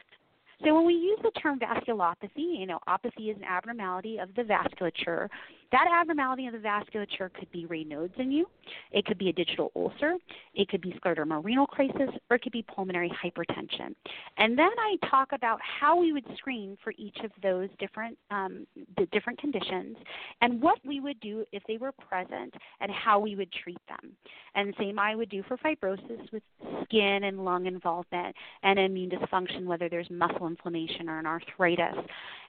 So 0.62 0.74
when 0.74 0.86
we 0.86 0.94
use 0.94 1.18
the 1.22 1.30
term 1.40 1.58
vasculopathy, 1.58 2.58
you 2.58 2.66
know, 2.66 2.78
opathy 2.88 3.30
is 3.30 3.36
an 3.36 3.44
abnormality 3.44 4.18
of 4.18 4.34
the 4.34 4.42
vasculature. 4.42 5.28
That 5.72 5.86
abnormality 5.92 6.46
of 6.46 6.52
the 6.52 6.60
vasculature 6.60 7.32
could 7.32 7.50
be 7.50 7.66
Raynaud's 7.66 8.14
in 8.18 8.30
you, 8.30 8.46
it 8.92 9.04
could 9.06 9.18
be 9.18 9.28
a 9.30 9.32
digital 9.32 9.72
ulcer, 9.74 10.14
it 10.54 10.68
could 10.68 10.80
be 10.80 10.92
scleroderma 10.92 11.42
renal 11.44 11.66
crisis, 11.66 12.10
or 12.30 12.36
it 12.36 12.42
could 12.42 12.52
be 12.52 12.62
pulmonary 12.62 13.10
hypertension. 13.10 13.94
And 14.38 14.56
then 14.56 14.70
I 14.78 14.96
talk 15.10 15.30
about 15.32 15.58
how 15.62 15.98
we 15.98 16.12
would 16.12 16.24
screen 16.36 16.76
for 16.84 16.92
each 16.96 17.16
of 17.24 17.32
those 17.42 17.68
different 17.80 18.16
um, 18.30 18.66
the 18.96 19.06
different 19.06 19.38
conditions 19.40 19.96
and 20.40 20.62
what 20.62 20.78
we 20.84 21.00
would 21.00 21.18
do 21.20 21.44
if 21.52 21.62
they 21.66 21.76
were 21.76 21.92
present 21.92 22.54
and 22.80 22.90
how 22.92 23.18
we 23.18 23.34
would 23.34 23.50
treat 23.52 23.80
them. 23.88 24.12
And 24.54 24.74
same 24.78 24.98
I 24.98 25.16
would 25.16 25.28
do 25.28 25.42
for 25.48 25.56
fibrosis 25.56 26.32
with 26.32 26.42
skin 26.84 27.24
and 27.24 27.44
lung 27.44 27.66
involvement 27.66 28.36
and 28.62 28.78
immune 28.78 29.10
dysfunction, 29.10 29.64
whether 29.64 29.88
there's 29.88 30.08
muscle 30.10 30.43
inflammation 30.46 31.08
or 31.08 31.18
an 31.18 31.26
arthritis. 31.26 31.96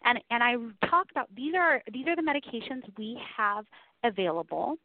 And 0.03 0.19
and 0.29 0.43
I 0.43 0.55
talk 0.87 1.07
about 1.11 1.27
these 1.35 1.53
are 1.55 1.81
these 1.91 2.07
are 2.07 2.15
the 2.15 2.21
medications 2.21 2.83
we 2.97 3.19
have 3.37 3.65
available. 4.03 4.77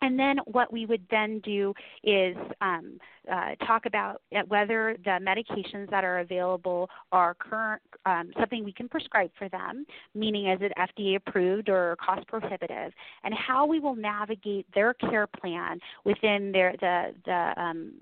And 0.00 0.18
then 0.18 0.38
what 0.46 0.72
we 0.72 0.86
would 0.86 1.02
then 1.10 1.40
do 1.40 1.74
is 2.04 2.36
um, 2.60 2.98
uh, 3.30 3.56
talk 3.66 3.86
about 3.86 4.22
whether 4.46 4.96
the 5.04 5.18
medications 5.20 5.90
that 5.90 6.04
are 6.04 6.20
available 6.20 6.88
are 7.10 7.34
current 7.34 7.82
um, 8.06 8.30
something 8.38 8.64
we 8.64 8.72
can 8.72 8.88
prescribe 8.88 9.30
for 9.36 9.48
them, 9.48 9.84
meaning 10.14 10.48
is 10.48 10.60
it 10.60 10.72
FDA 10.78 11.16
approved 11.16 11.68
or 11.68 11.96
cost 11.96 12.26
prohibitive, 12.28 12.92
and 13.24 13.34
how 13.34 13.66
we 13.66 13.80
will 13.80 13.96
navigate 13.96 14.66
their 14.72 14.94
care 14.94 15.26
plan 15.26 15.80
within 16.04 16.52
their 16.52 16.74
the 16.80 17.14
the 17.24 17.60
um, 17.60 17.94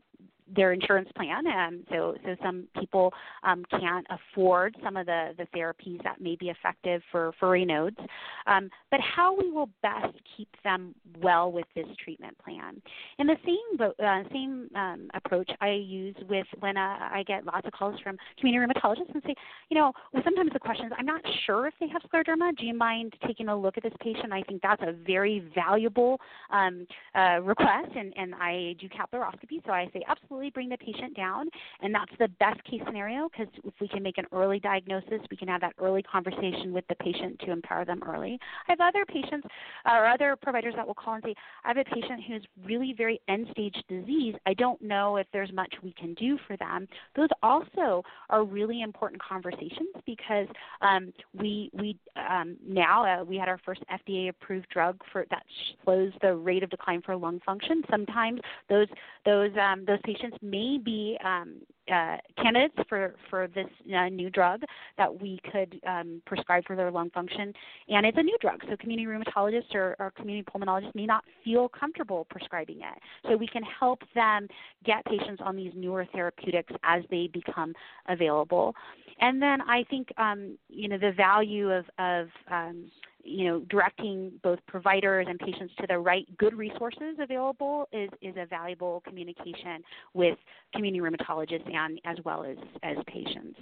their 0.54 0.72
insurance 0.72 1.08
plan. 1.16 1.46
Um, 1.46 1.84
so, 1.90 2.14
so 2.24 2.36
some 2.42 2.68
people 2.78 3.12
um, 3.42 3.64
can't 3.70 4.06
afford 4.10 4.76
some 4.82 4.96
of 4.96 5.06
the, 5.06 5.34
the 5.36 5.46
therapies 5.56 6.02
that 6.04 6.20
may 6.20 6.36
be 6.36 6.50
effective 6.50 7.02
for, 7.10 7.32
for 7.38 7.50
Raynaud's. 7.50 7.98
Um, 8.46 8.70
but 8.90 9.00
how 9.00 9.36
we 9.36 9.50
will 9.50 9.68
best 9.82 10.14
keep 10.36 10.48
them 10.62 10.94
well 11.20 11.50
with 11.50 11.66
this 11.74 11.86
treatment 12.02 12.36
plan. 12.38 12.80
And 13.18 13.28
the 13.28 13.36
same 13.44 13.80
uh, 13.80 14.22
same 14.32 14.68
um, 14.74 15.08
approach 15.14 15.50
I 15.60 15.70
use 15.70 16.16
with 16.28 16.46
when 16.60 16.76
uh, 16.76 16.80
I 16.80 17.24
get 17.26 17.44
lots 17.44 17.66
of 17.66 17.72
calls 17.72 17.98
from 18.00 18.16
community 18.38 18.72
rheumatologists 18.72 19.12
and 19.12 19.22
say, 19.26 19.34
you 19.70 19.76
know, 19.76 19.92
well, 20.12 20.22
sometimes 20.24 20.50
the 20.52 20.58
question 20.58 20.86
is, 20.86 20.92
I'm 20.98 21.06
not 21.06 21.22
sure 21.46 21.66
if 21.66 21.74
they 21.80 21.88
have 21.88 22.02
scleroderma. 22.02 22.56
Do 22.56 22.66
you 22.66 22.74
mind 22.74 23.14
taking 23.26 23.48
a 23.48 23.56
look 23.56 23.76
at 23.76 23.82
this 23.82 23.92
patient? 24.00 24.32
I 24.32 24.42
think 24.42 24.62
that's 24.62 24.82
a 24.82 24.92
very 24.92 25.50
valuable 25.54 26.20
um, 26.50 26.86
uh, 27.14 27.40
request, 27.42 27.90
and, 27.96 28.12
and 28.16 28.34
I 28.34 28.74
do 28.80 28.88
capillaroscopy, 28.88 29.64
so 29.64 29.72
I 29.72 29.88
say 29.92 30.02
absolutely 30.08 30.35
absolutely 30.36 30.50
bring 30.50 30.68
the 30.68 30.76
patient 30.76 31.16
down, 31.16 31.48
and 31.80 31.94
that's 31.94 32.12
the 32.18 32.28
best 32.38 32.62
case 32.64 32.80
scenario 32.86 33.28
because 33.30 33.52
if 33.64 33.72
we 33.80 33.88
can 33.88 34.02
make 34.02 34.18
an 34.18 34.26
early 34.32 34.60
diagnosis, 34.60 35.20
we 35.30 35.36
can 35.36 35.48
have 35.48 35.60
that 35.62 35.72
early 35.78 36.02
conversation 36.02 36.72
with 36.72 36.86
the 36.88 36.94
patient 36.96 37.38
to 37.40 37.52
empower 37.52 37.84
them 37.84 38.02
early. 38.06 38.38
I 38.68 38.72
have 38.72 38.80
other 38.80 39.04
patients 39.06 39.46
or 39.86 40.06
other 40.06 40.36
providers 40.36 40.74
that 40.76 40.86
will 40.86 40.94
call 40.94 41.14
and 41.14 41.24
say, 41.24 41.34
I 41.64 41.68
have 41.68 41.78
a 41.78 41.84
patient 41.84 42.22
who's 42.28 42.42
really 42.66 42.94
very 42.96 43.20
end 43.28 43.46
stage 43.50 43.76
disease. 43.88 44.34
I 44.44 44.52
don't 44.54 44.80
know 44.82 45.16
if 45.16 45.26
there's 45.32 45.52
much 45.52 45.72
we 45.82 45.94
can 45.98 46.12
do 46.14 46.38
for 46.46 46.56
them. 46.58 46.86
Those 47.14 47.28
also 47.42 48.02
are 48.28 48.44
really 48.44 48.82
important 48.82 49.22
conversations 49.22 49.94
because 50.04 50.48
um, 50.82 51.12
we 51.32 51.70
we 51.72 51.96
um, 52.16 52.56
now 52.66 53.20
uh, 53.20 53.24
we 53.24 53.36
had 53.36 53.48
our 53.48 53.60
first 53.64 53.82
FDA 53.90 54.28
approved 54.28 54.68
drug 54.68 55.00
for 55.12 55.24
that 55.30 55.42
slows 55.84 56.12
the 56.20 56.34
rate 56.34 56.62
of 56.62 56.70
decline 56.70 57.00
for 57.02 57.16
lung 57.16 57.40
function. 57.46 57.82
Sometimes 57.90 58.40
those 58.68 58.88
those 59.24 59.50
um, 59.60 59.84
those 59.86 59.98
patients 60.04 60.25
patients 60.26 60.42
may 60.42 60.78
be 60.78 61.18
um, 61.24 61.56
uh, 61.92 62.16
candidates 62.42 62.74
for 62.88 63.14
for 63.30 63.48
this 63.48 63.66
uh, 63.94 64.08
new 64.08 64.30
drug 64.30 64.62
that 64.98 65.20
we 65.20 65.38
could 65.52 65.80
um, 65.86 66.20
prescribe 66.26 66.64
for 66.66 66.74
their 66.76 66.90
lung 66.90 67.10
function, 67.10 67.52
and 67.88 68.04
it's 68.04 68.18
a 68.18 68.22
new 68.22 68.36
drug. 68.40 68.60
So 68.68 68.76
community 68.76 69.06
rheumatologists 69.06 69.74
or, 69.74 69.96
or 69.98 70.10
community 70.12 70.46
pulmonologists 70.52 70.94
may 70.94 71.06
not 71.06 71.24
feel 71.44 71.68
comfortable 71.68 72.26
prescribing 72.30 72.78
it. 72.78 73.02
So 73.28 73.36
we 73.36 73.46
can 73.46 73.62
help 73.62 74.00
them 74.14 74.48
get 74.84 75.04
patients 75.04 75.40
on 75.44 75.56
these 75.56 75.72
newer 75.76 76.06
therapeutics 76.12 76.72
as 76.82 77.02
they 77.10 77.28
become 77.32 77.72
available. 78.08 78.74
And 79.20 79.40
then 79.40 79.60
I 79.62 79.84
think 79.88 80.08
um, 80.18 80.58
you 80.68 80.88
know 80.88 80.98
the 80.98 81.12
value 81.12 81.70
of 81.70 81.84
of 81.98 82.28
um, 82.50 82.90
you 83.26 83.44
know, 83.44 83.60
directing 83.70 84.32
both 84.42 84.58
providers 84.66 85.26
and 85.28 85.38
patients 85.38 85.74
to 85.80 85.86
the 85.88 85.98
right 85.98 86.26
good 86.38 86.54
resources 86.54 87.16
available 87.20 87.88
is, 87.92 88.10
is 88.22 88.34
a 88.36 88.46
valuable 88.46 89.02
communication 89.06 89.82
with 90.14 90.38
community 90.74 91.00
rheumatologists 91.00 91.72
and 91.72 92.00
as 92.04 92.16
well 92.24 92.44
as, 92.44 92.56
as 92.82 92.96
patients. 93.06 93.58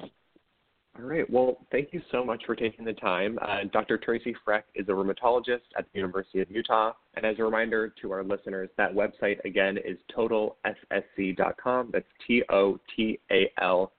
All 0.96 1.06
right. 1.06 1.28
Well, 1.28 1.58
thank 1.72 1.92
you 1.92 2.00
so 2.12 2.24
much 2.24 2.44
for 2.46 2.54
taking 2.54 2.84
the 2.84 2.92
time. 2.92 3.36
Uh, 3.42 3.64
Dr. 3.72 3.98
Tracy 3.98 4.34
Frech 4.46 4.62
is 4.76 4.86
a 4.88 4.92
rheumatologist 4.92 5.62
at 5.76 5.86
the 5.92 5.98
University 5.98 6.40
of 6.40 6.48
Utah. 6.50 6.92
And 7.14 7.26
as 7.26 7.36
a 7.40 7.42
reminder 7.42 7.92
to 8.00 8.12
our 8.12 8.22
listeners, 8.22 8.70
that 8.76 8.94
website 8.94 9.44
again 9.44 9.76
is 9.76 9.98
totalssc.com. 10.16 11.90
That's 11.92 12.06
T 12.26 12.44
O 12.48 12.78
T 12.94 13.18
A 13.32 13.50
L 13.60 13.90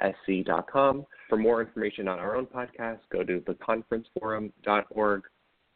ssc.com. 0.00 1.06
For 1.28 1.38
more 1.38 1.60
information 1.60 2.08
on 2.08 2.18
our 2.18 2.36
own 2.36 2.46
podcast, 2.46 3.00
go 3.10 3.24
to 3.24 3.40
theconferenceforum.org. 3.40 5.22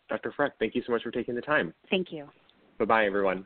Dr. 0.09 0.35
Frech, 0.39 0.51
thank 0.59 0.75
you 0.75 0.83
so 0.87 0.93
much 0.93 1.03
for 1.03 1.11
taking 1.11 1.35
the 1.35 1.41
time. 1.41 1.75
Thank 1.91 2.13
you. 2.13 2.29
Bye 2.79 2.85
bye, 2.85 3.07
everyone. 3.07 3.45